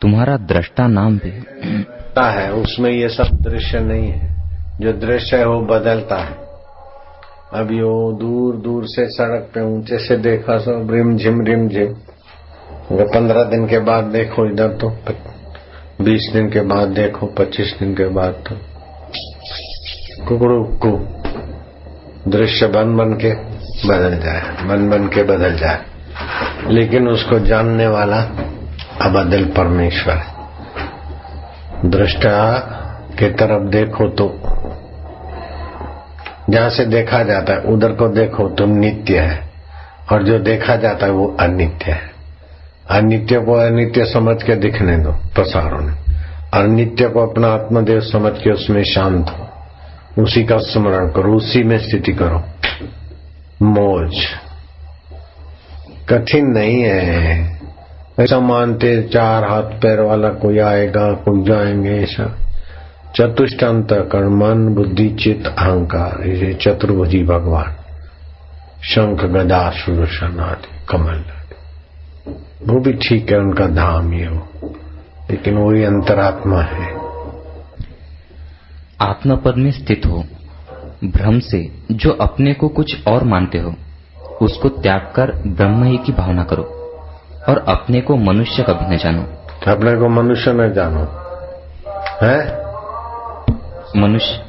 तुम्हारा 0.00 0.36
दृष्टा 0.36 0.86
नाम 0.86 1.18
भी 1.18 1.30
है, 2.18 2.52
उसमें 2.52 2.90
ये 2.90 3.08
सब 3.08 3.24
दृश्य 3.24 3.80
नहीं 3.80 4.10
है। 4.10 4.34
जो 4.80 4.92
दृश्य 4.92 5.36
है, 5.36 5.46
वो 5.46 5.60
बदलता 5.60 6.16
है। 6.16 6.44
अभी 7.52 7.82
वो 7.82 8.12
दूर 8.12 8.56
दूर 8.56 8.84
से 8.86 9.06
सड़क 9.08 9.50
पे 9.54 9.60
ऊँचे 9.60 9.98
से 9.98 10.16
देखा 10.16 10.58
सब 10.58 10.88
रिम 10.90 11.16
झिम 11.16 11.40
रिम 11.40 11.68
झिम। 11.68 11.94
पंद्रह 12.92 13.44
दिन 13.44 13.68
के 13.68 13.78
बाद 13.78 14.04
देखो 14.04 14.52
इधर 14.52 14.68
तो 14.68 14.90
बीस 16.04 16.30
दिन 16.32 16.50
के 16.50 16.60
बाद 16.60 16.88
देखो, 16.88 17.26
पच्चीस 17.26 17.76
दिन 17.78 17.94
के 17.94 18.04
बाद 18.04 18.44
तो। 18.48 18.56
कुकड़ू 20.26 20.64
को 20.64 21.20
दृश्य 22.30 22.66
बन 22.66 22.96
बन 22.96 23.14
के 23.14 23.53
बदल 23.86 24.18
जाए 24.18 24.42
बन 24.64 24.90
बन 24.90 25.08
के 25.08 25.22
बदल 25.22 25.56
जाए। 25.56 25.78
लेकिन 26.66 27.08
उसको 27.08 27.38
जानने 27.38 27.86
वाला 27.86 28.16
अबदल 29.02 29.44
परमेश्वर 29.44 30.14
है। 30.14 30.34
दृष्टा 31.84 32.58
के 33.18 33.30
तरफ़ 33.30 33.62
देखो 33.62 34.08
तो 34.08 34.40
जहाँ 36.50 36.70
से 36.70 36.86
देखा 36.86 37.22
जाता 37.22 37.52
है, 37.52 37.60
उधर 37.60 37.92
को 37.92 38.08
देखो 38.08 38.48
तो 38.48 38.66
नित्य 38.66 39.18
है। 39.18 39.50
और 40.12 40.22
जो 40.22 40.38
देखा 40.38 40.76
जाता 40.76 41.06
है, 41.06 41.12
वो 41.12 41.36
अनित्य 41.40 41.92
है। 41.92 42.10
अनित्य 42.90 43.40
को 43.40 43.52
अनित्य 43.52 44.04
समझ 44.04 44.42
के 44.42 44.54
दिखने 44.54 44.98
दो, 44.98 45.12
प्रसारों 45.12 45.80
ने। 45.80 45.92
और 46.54 46.66
नित्य 46.66 47.08
को 47.08 47.26
अपना 47.26 47.48
आत्मदेव 47.48 48.00
समझ 48.00 48.32
के 48.32 48.50
उसमें 48.50 48.84
शांत 48.84 49.30
हो। 49.30 49.48
उसी 50.22 50.44
का 50.44 50.58
स्मरण 50.58 51.10
करो, 51.10 51.36
उसी 51.36 51.62
में 51.62 51.78
स्थिति 51.78 52.12
करो। 52.12 52.44
मौज। 53.62 54.26
कठिन 56.08 56.46
नहीं 56.46 56.82
है। 56.82 57.54
ऐसा 58.20 58.40
मानते 58.40 59.02
चार 59.02 59.44
हाथ 59.44 59.62
पैर 59.62 60.00
वाला 60.00 60.28
कोई 60.28 60.58
आएगा 60.58 61.12
कोई 61.12 61.44
जाएँगे 61.44 61.90
ऐसा। 61.90 62.38
चतुष्टांत 63.16 63.88
कर्म 63.92 64.44
मन 64.44 64.74
बुद्धि, 64.74 65.08
चित्त, 65.08 65.46
अहंकार, 65.46 66.22
इसे 66.22 66.54
चतुर्भुजी 66.54 67.24
भगवान। 67.24 67.76
शंख, 68.84 69.20
गदा, 69.20 69.70
सुदर्शन 69.70 70.40
आदि, 70.40 70.86
कमल 70.88 71.14
आदि। 71.14 71.56
वो 72.66 72.80
भी 72.80 72.92
ठीक 72.92 73.32
है, 73.32 73.38
उनका 73.38 73.66
धाम 73.66 74.14
ये 74.14 74.26
हो। 74.26 74.48
लेकिन 75.30 75.54
वही 75.54 75.84
अंतरात्मा 75.84 76.62
है। 76.62 76.94
आत्मपद 79.00 79.54
में 79.56 79.70
स्थित 79.70 80.02
हो। 80.06 80.24
भ्रम 81.04 81.38
से 81.38 81.72
जो 81.92 82.10
अपने 82.10 82.54
को 82.54 82.68
कुछ 82.68 83.06
और 83.08 83.24
मानते 83.24 83.58
हो 83.58 83.74
उसको 84.42 84.68
त्याग 84.68 85.12
कर 85.16 85.32
ब्रह्म 85.46 85.84
ही 85.84 85.96
की 85.96 86.12
भावना 86.12 86.44
करो 86.44 86.62
और 87.48 87.64
अपने 87.68 88.00
को 88.00 88.16
मनुष्य 88.16 88.62
कभी 88.62 88.94
न 88.94 88.98
जानो। 88.98 89.22
अपने 89.72 89.96
को 89.96 90.08
मनुष्य 90.08 90.52
न 90.52 90.72
जानो। 90.72 91.00
है? 92.22 92.64
मनुष्य 93.96 94.46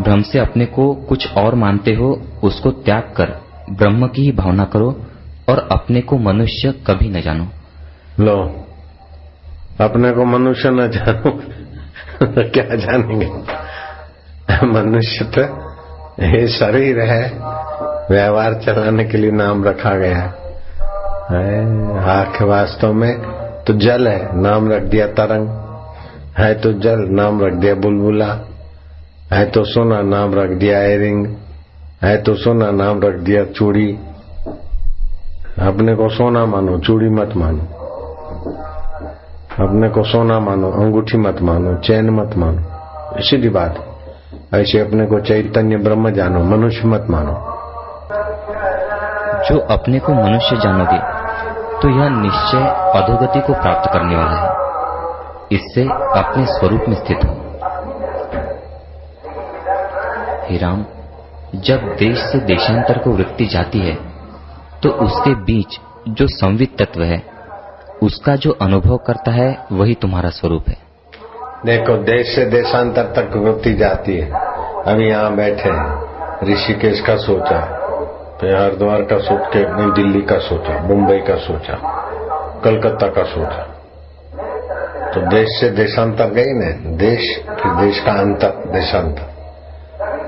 भ्रम 0.00 0.22
से 0.22 0.38
अपने 0.38 0.66
को 0.66 0.94
कुछ 0.94 1.34
और 1.34 1.54
मानते 1.54 1.94
हो 1.94 2.22
उसको 2.42 2.70
त्याग 2.70 3.14
कर 3.16 3.32
ब्रह्म 3.70 4.06
की 4.06 4.22
ही 4.22 4.32
भावना 4.32 4.64
करो 4.64 5.02
और 5.48 5.68
अपने 5.72 6.00
को 6.00 6.18
मनुष्य 6.18 6.72
कभी 6.72 7.08
न 7.08 7.20
जानो। 7.20 7.46
लो 8.20 8.66
अपने 9.80 10.10
को 10.10 10.24
मनुष्य 10.24 10.70
न 10.70 10.88
जानो 10.88 11.40
क्या 12.50 12.76
जानेंगे? 12.76 13.61
मनुष्य 14.64 15.24
तो 15.24 15.40
ये 16.24 16.48
शरीर 16.48 17.00
है, 17.00 17.32
व्यवहार 18.10 18.54
चलाने 18.54 19.04
के 19.04 19.18
लिए 19.18 19.30
नाम 19.30 19.64
रखा 19.64 19.90
गया 19.90 20.16
है। 20.16 20.34
आख 22.04 22.42
वास्तव 22.42 22.92
में 22.92 23.18
तो 23.66 23.72
जल 23.72 24.08
है, 24.08 24.40
नाम 24.40 24.72
रख 24.72 24.82
दिया 24.82 25.06
तरंग। 25.06 25.48
है 26.38 26.54
तो 26.54 26.72
जल, 26.72 26.96
नाम 26.98 27.44
रख 27.44 27.52
दिया 27.52 27.74
बुलबुला। 27.74 28.38
है 29.32 29.50
तो 29.50 29.64
सोना, 29.64 30.02
नाम 30.02 30.34
रख 30.34 30.50
दिया 30.50 30.78
एयरिंग 30.78 31.26
है 32.02 32.22
तो 32.22 32.34
सोना, 32.34 32.70
नाम 32.70 33.00
रख 33.02 33.14
दिया 33.14 33.44
चूड़ी। 33.44 33.98
अपने 35.58 35.94
को 35.94 36.08
सोना 36.08 36.46
मानो, 36.46 36.78
चूड़ी 36.78 37.08
मत 37.08 37.30
मानो। 37.36 37.58
अपने 39.66 39.88
को 39.88 40.02
सोना 40.02 40.40
मानो, 40.40 40.70
अंगूठी 40.70 41.18
मत 41.18 41.42
मानो, 41.42 41.78
चैन 41.78 42.10
मत 42.10 42.30
मानो। 42.36 42.62
सीधी 43.20 43.48
बात। 43.48 43.91
ऐसे 44.52 44.78
अपने 44.78 45.06
को 45.06 45.18
चैतन्य 45.20 45.76
ब्रह्म 45.76 46.10
जानो, 46.10 46.42
मनुष्य 46.46 46.88
मत 46.88 47.06
मानो। 47.10 47.32
जो 49.44 49.58
अपने 49.70 49.98
को 49.98 50.14
मनुष्य 50.14 50.56
जानोगे 50.56 50.98
तो 51.82 51.88
यह 51.90 52.08
निश्चय 52.08 52.66
अधोगति 52.94 53.40
को 53.40 53.52
प्राप्त 53.52 53.90
करने 53.92 54.16
वाला 54.16 54.36
है। 54.36 54.50
इससे 55.52 55.82
अपने 56.18 56.44
स्वरूप 56.48 56.84
में 56.88 56.96
स्थित 56.96 57.24
हो। 57.24 57.32
हे 60.44 60.58
राम, 60.58 60.84
जब 61.54 61.88
देश 61.98 62.18
से 62.22 62.38
देशांतर 62.44 62.98
को 62.98 63.10
वृत्ति 63.10 63.46
जाती 63.46 63.78
है 63.78 63.94
तो 64.82 64.88
उसके 64.88 65.34
बीच 65.44 65.80
जो 66.10 66.26
संवित 66.28 66.76
तत्व 66.78 67.02
है, 67.02 67.22
उसका 68.02 68.36
जो 68.36 68.50
अनुभव 68.62 68.96
करता 68.96 69.30
है, 69.30 69.66
वही 69.72 69.94
तुम्हारा 69.94 70.30
स्वरूप 70.30 70.68
है। 70.68 70.91
देखो, 71.66 71.96
देश 71.96 72.34
से 72.34 72.44
देशांतर 72.44 73.02
तक 73.02 73.36
वृत्ति 73.36 73.74
जाती 73.74 74.18
है। 74.18 74.30
अभी 74.86 75.08
यहाँ 75.08 75.36
बैठे 75.36 75.70
ऋषिकेश 76.52 77.00
का 77.00 77.16
सोचा, 77.16 77.60
फिर 78.40 78.56
हरिद्वार 78.56 79.02
का 79.02 79.18
सोच 79.18 79.42
के 79.56 79.92
दिल्ली 79.92 80.22
का 80.22 80.38
सोचा, 80.38 80.82
मुंबई 80.82 81.18
का 81.18 81.36
सोचा, 81.36 81.74
कलकत्ता 82.64 83.06
का 83.06 83.22
सोचा। 83.22 83.68
तो 85.10 85.20
देश 85.20 85.48
से 85.60 85.70
देशांतर 85.70 86.24
गई 86.24 86.52
ना 86.52 86.96
देश, 86.96 87.44
फिर 87.46 87.72
देश 87.72 88.00
का 88.00 88.12
अंतर, 88.12 88.48
देशांतर। 88.48 89.32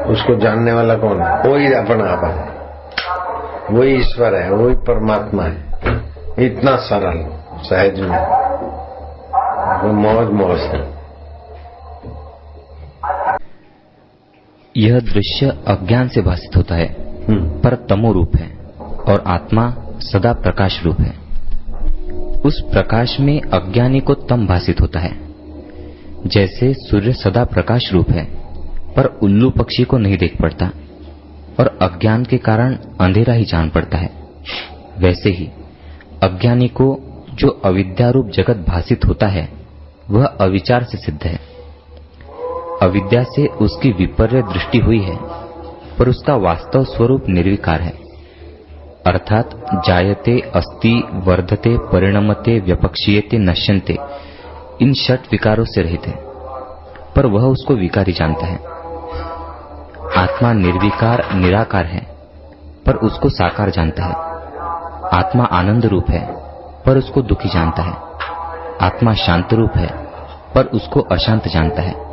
उसको 0.05 0.35
जानने 0.35 0.73
वाला 0.73 0.95
कौन 0.95 1.23
है? 1.23 1.41
वही 1.41 1.75
अपना 1.75 2.05
अपन 2.05 2.55
वही 3.71 3.95
ईश्वर 3.95 4.35
है, 4.35 4.51
वही 4.51 4.75
परमात्मा 4.75 5.43
है। 5.43 5.57
इतना 6.39 6.77
सरल, 6.77 7.27
सहज 7.63 8.01
में। 8.01 8.19
वो 9.83 9.93
मौज 9.93 10.31
मौज 10.31 10.61
है। 10.61 11.04
यह 14.77 14.99
दृश्य 15.01 15.47
अज्ञान 15.69 16.09
से 16.09 16.23
भाषित 16.23 16.57
होता 16.57 16.75
है 16.75 16.87
पर 17.61 17.75
तमो 17.89 18.13
रूप 18.13 18.37
है 18.37 18.49
और 19.09 19.23
आत्मा 19.27 19.75
सदा 20.03 20.33
प्रकाश 20.33 20.83
रूप 20.85 21.01
है। 21.01 21.13
उस 22.41 22.61
प्रकाश 22.73 23.21
में 23.21 23.41
अज्ञानी 23.41 24.01
को 24.01 24.15
तम 24.15 24.47
भाषित 24.47 24.81
होता 24.81 25.01
है। 25.01 25.13
जैसे 26.27 26.73
सूर्य 26.75 27.13
सदा 27.13 27.45
प्रकाश 27.45 27.93
रूप 27.93 28.11
है 28.11 28.25
पर 28.97 29.07
उल्लू 29.23 29.51
पक्षी 29.51 29.85
को 29.85 29.99
नहीं 29.99 30.19
देख 30.19 30.37
पड़ता 30.41 30.71
और 31.61 31.79
अज्ञान 31.83 32.25
के 32.25 32.39
कारण 32.39 32.77
अंधेरा 33.01 33.35
ही 33.35 33.45
जान 33.45 33.71
पड़ता 33.71 33.99
है। 33.99 34.11
वैसे 34.99 35.31
ही 35.31 35.49
अज्ञानी 36.23 36.69
को 36.69 36.99
जो 37.35 37.49
अविद्यारूप 37.65 38.31
जगत 38.31 38.65
भाषित 38.69 39.05
होता 39.05 39.27
है 39.29 39.49
वह 40.11 40.27
अविचार 40.27 40.85
से 40.85 40.99
सिद्ध 40.99 41.23
है। 41.23 41.54
अविद्या 42.83 43.23
से 43.23 43.47
उसकी 43.47 43.91
विपर्य 43.93 44.43
दृष्टि 44.43 44.79
हुई 44.79 45.01
है, 45.01 45.17
पर 45.99 46.09
उसका 46.09 46.37
वास्तव 46.37 46.85
स्वरूप 46.85 47.25
निर्विकार 47.29 47.81
है। 47.81 47.93
अर्थात 49.07 49.51
जायते 49.87 50.41
अस्ति, 50.41 51.09
वर्धते, 51.15 51.79
परिणमते, 51.79 52.61
व्यपक्षीयते 52.61 53.39
नश्यंते 53.39 53.99
इन 54.83 54.95
षट 54.95 55.21
विकारों 55.33 55.65
से 55.65 55.83
रहित 55.83 56.07
है, 56.07 56.15
पर 57.17 57.27
वह 57.27 57.43
उसको 57.43 57.75
विकारी 57.75 58.13
जानता 58.13 58.47
है। 58.47 58.57
आत्मा 60.17 60.53
निर्विकार, 60.53 61.35
निराकार 61.35 61.87
है, 61.87 62.07
पर 62.87 62.97
उसको 62.97 63.29
साकार 63.29 63.71
जानता 63.71 64.05
है। 64.05 64.15
आत्मा 65.19 65.45
आनंद 65.45 65.87
रूप 65.87 66.11
है, 66.11 66.27
पर 66.87 66.99
उसको 66.99 67.23
दुखी 67.23 67.49
जानता 67.49 67.83
है। 67.83 67.95
आत्मा 68.83 69.15
शांत 69.15 69.53
रूप 69.53 69.71
है, 69.77 69.89
पर 70.55 70.65
उसको 70.65 71.01
अशांत 71.01 71.49
जानता 71.49 71.83
है। 71.83 72.04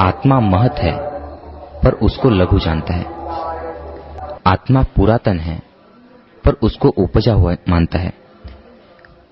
आत्मा 0.00 0.40
महत 0.40 0.74
है, 0.78 0.96
पर 1.80 1.92
उसको 1.92 2.30
लघु 2.30 2.58
जानता 2.58 2.94
है। 2.94 3.04
आत्मा 4.46 4.82
पुरातन 4.82 5.40
है, 5.40 5.62
पर 6.44 6.52
उसको 6.52 6.88
उपजा 6.88 7.32
हुआ 7.32 7.56
मानता 7.68 7.98
है। 7.98 8.12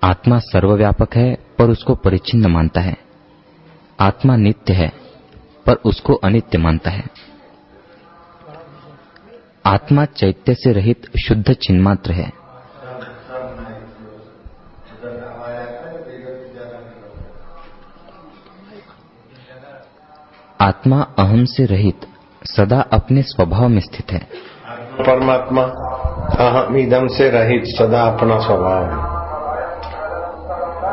आत्मा 0.04 0.38
सर्वव्यापक 0.38 1.16
है, 1.16 1.34
पर 1.58 1.70
उसको 1.70 1.94
परिचिन्न 1.94 2.46
मानता 2.46 2.80
है। 2.80 2.96
आत्मा 4.00 4.36
नित्य 4.36 4.72
है, 4.72 4.92
पर 5.66 5.74
उसको 5.74 6.14
अनित्य 6.14 6.58
मानता 6.58 6.90
है। 6.90 7.04
आत्मा 9.66 10.04
चैत्य 10.04 10.54
से 10.54 10.72
रहित 10.72 11.06
शुद्ध 11.28 11.52
चिन्मात्र 11.52 12.12
है। 12.12 12.43
आत्मा 20.60 21.06
अहम 21.18 21.44
से 21.44 21.64
रहित 21.64 22.00
सदा 22.44 22.80
अपने 22.80 23.22
स्वभाव 23.22 23.68
में 23.68 23.80
स्थित 23.80 24.12
है। 24.12 24.18
परमात्मा 25.00 25.62
अहम 26.44 26.76
इदम 26.76 27.06
से 27.06 27.30
रहित 27.30 27.62
सदा 27.64 28.02
अपना 28.02 28.38
स्वभाव 28.38 28.84
है। 28.84 29.14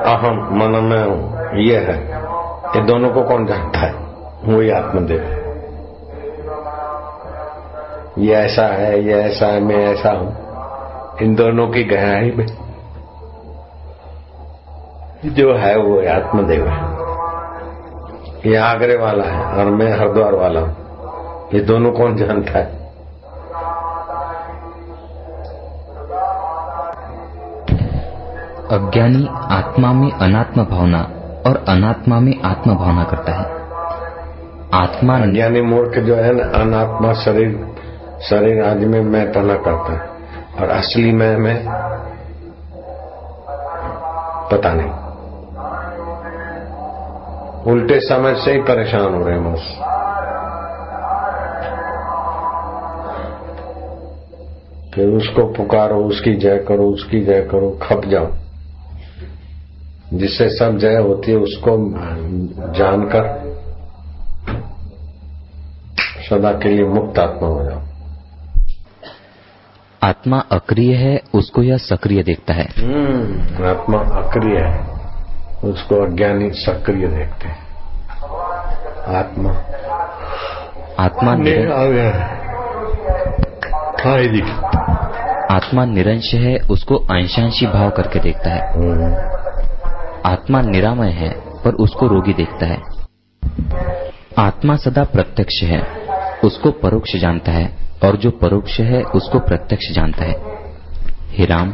अहम 0.04 0.50
मन 0.54 0.84
में 0.84 1.04
हूँ, 1.04 1.38
ये 1.60 1.78
है। 1.80 2.12
ये 2.76 2.82
दोनों 2.82 3.10
को 3.10 3.24
कौन 3.24 3.45
जानता 3.45 3.80
है? 3.80 3.93
वही 4.43 4.69
आत्मदेव 4.69 5.21
है। 5.21 5.41
ये 8.26 8.34
ऐसा 8.34 8.67
है, 8.67 9.06
ये 9.06 9.13
ऐसा 9.13 9.45
है, 9.45 9.60
मैं 9.60 9.88
ऐसा 9.93 10.12
हूँ। 10.12 10.52
इन 11.21 11.36
दोनों 11.36 11.67
की 11.67 11.84
गहराई 11.84 12.32
में 12.32 12.47
जो 15.26 15.56
है 15.56 15.78
वो 15.78 16.00
आत्मदेव 16.00 16.67
है। 16.67 17.00
ये 18.45 18.56
आगरे 18.56 18.97
वाला 18.97 19.23
है 19.23 19.45
और 19.45 19.65
मैं 19.65 19.99
हरिद्वार 19.99 20.34
वाला 20.34 20.60
हूँ। 20.60 20.75
ये 21.54 21.60
दोनों 21.60 21.91
कौन 21.91 22.15
जानता 22.15 22.60
है? 22.60 22.82
अज्ञानी 28.71 29.30
आत्मा 29.32 29.93
में 29.93 30.12
अनात्म 30.12 30.65
भावना 30.65 31.01
और 31.47 31.65
अनात्मा 31.69 32.19
में 32.19 32.41
आत्म 32.41 32.75
भावना 32.75 33.04
करता 33.04 33.32
है। 33.32 33.45
आत्मा 34.73 35.19
अज्ञानी 35.19 35.62
मूर्ख 35.62 35.99
जो 35.99 36.15
है 36.15 36.34
ना 36.34 36.43
अनात्मा 36.43 37.13
शरीर 37.13 37.75
शरीर 38.21 38.63
आदि 38.63 38.86
में 38.86 39.01
मैं 39.01 39.32
पना 39.32 39.56
करता 39.56 39.93
है। 39.93 40.12
और 40.60 40.69
असली 40.69 41.12
मैं 41.12 41.38
में 41.38 41.65
पता 44.51 44.73
नहीं। 44.73 45.11
उल्टे 47.67 48.00
समझ 48.00 48.38
से 48.38 48.52
ही 48.52 48.62
परेशान 48.62 49.13
हो 49.13 49.26
रहे 49.26 49.39
हैं 49.39 49.54
बस 49.54 49.62
फिर 54.95 55.08
उसको 55.08 55.43
पुकारो 55.54 56.04
उसकी 56.04 56.36
जय 56.36 56.58
करो 56.67 56.88
उसकी 56.88 57.26
जय 57.26 57.41
करो 57.41 57.80
खप 57.82 58.06
जाओ। 58.06 58.28
जिससे 60.13 60.50
सब 60.50 60.78
जय 60.78 60.97
होती 60.97 61.32
है 61.32 61.38
उसको 61.38 61.78
जानकर 62.74 63.52
सदा 66.30 66.52
के 66.52 66.69
लिए 66.69 66.86
मुक्त 66.86 67.19
आत्मा 67.19 67.47
हो 67.47 67.63
जाओ। 67.63 67.82
आत्मा 70.04 70.39
अक्रिय 70.39 70.95
है 70.95 71.21
उसको 71.34 71.63
यह 71.63 71.78
सक्रिय 71.78 72.24
देखता 72.24 72.54
है। 72.54 72.65
हम्म, 72.78 73.65
आत्मा 73.65 73.97
अक्रिय 73.97 74.58
है। 74.58 75.00
उसको 75.63 76.06
अज्ञानी 76.06 76.50
सक्रिय 76.52 77.08
देखते 77.08 77.47
हैं। 77.47 77.71
आत्मा। 79.15 79.50
आत्मा 81.00 81.36
निर, 81.36 81.71
आ 81.71 81.84
गया 81.84 82.12
हाँ 84.04 84.28
दिख। 84.28 84.45
आत्मा 85.52 85.86
निरंश 85.86 86.34
है 86.34 86.58
उसको 86.71 86.95
अंशांशी 86.95 87.67
भाव 87.67 87.89
करके 87.89 88.19
देखता 88.19 88.50
है। 88.50 88.74
हम्म, 88.74 89.15
आत्मा 90.26 90.62
निरामय 90.62 91.10
है 91.10 91.30
पर 91.63 91.74
उसको 91.74 92.08
रोगी 92.08 92.34
देखता 92.34 92.65
है। 92.65 92.78
आत्मा 94.38 94.76
सदा 94.76 95.04
प्रत्यक्ष 95.04 95.63
है 95.63 95.82
उसको 96.43 96.71
परोक्ष 96.71 97.15
जानता 97.15 97.52
है 97.52 97.78
और 98.04 98.15
जो 98.15 98.32
परोक्ष 98.32 98.80
है 98.80 99.04
उसको 99.04 99.39
प्रत्यक्ष 99.39 99.91
जानता 99.91 100.24
है। 100.24 100.36
हे 101.30 101.45
राम 101.45 101.74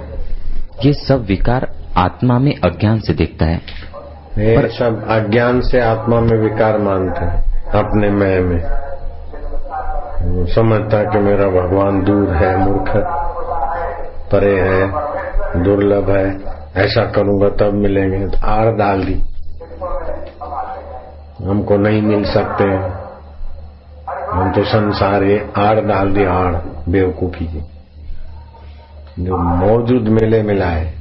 ये 0.86 0.94
सब 0.94 1.26
विकार 1.26 1.77
आत्मा 1.98 2.40
में 2.40 2.56
अज्ञान 2.64 3.00
से 3.00 3.14
देखता 3.14 3.46
है। 3.46 3.62
ये 4.38 4.68
सब 4.68 5.08
अज्ञान 5.10 5.62
से 5.62 5.82
आत्मा 5.82 6.20
में 6.20 6.38
विकार 6.38 6.78
मानते 6.78 7.26
हैं 7.26 7.64
अपने 7.72 8.10
मैं 8.10 8.40
में। 8.42 8.60
समझता 10.46 11.04
कि 11.04 11.20
मेरा 11.20 11.48
भगवान 11.48 12.04
दूर 12.04 12.34
है 12.34 12.58
मूर्ख 12.58 12.92
परे 14.32 14.60
है 14.60 14.88
दुर्लभ 15.64 16.10
है। 16.10 16.40
ऐसा 16.86 17.06
करूँगा 17.06 17.50
तब 17.50 17.74
मिलेंगे। 17.74 18.28
तो 18.28 18.48
आड़ 18.48 18.76
डाल 18.76 19.04
दी। 19.04 19.22
हमको 21.48 21.78
नहीं 21.78 22.02
मिल 22.02 22.24
सकते। 22.24 22.64
हम 24.32 24.52
तो 24.52 24.64
संसार 24.64 25.24
ये 25.24 25.50
आड़ 25.58 25.80
डाल 25.80 26.14
दी 26.14 26.26
आड़ 26.26 26.56
बेवकूफ़ी 26.90 27.46
की। 27.46 27.62
जो 29.24 29.38
मौजूद 29.38 30.02
मिले 30.02 30.44
मिला 30.44 30.66
है 30.66 30.97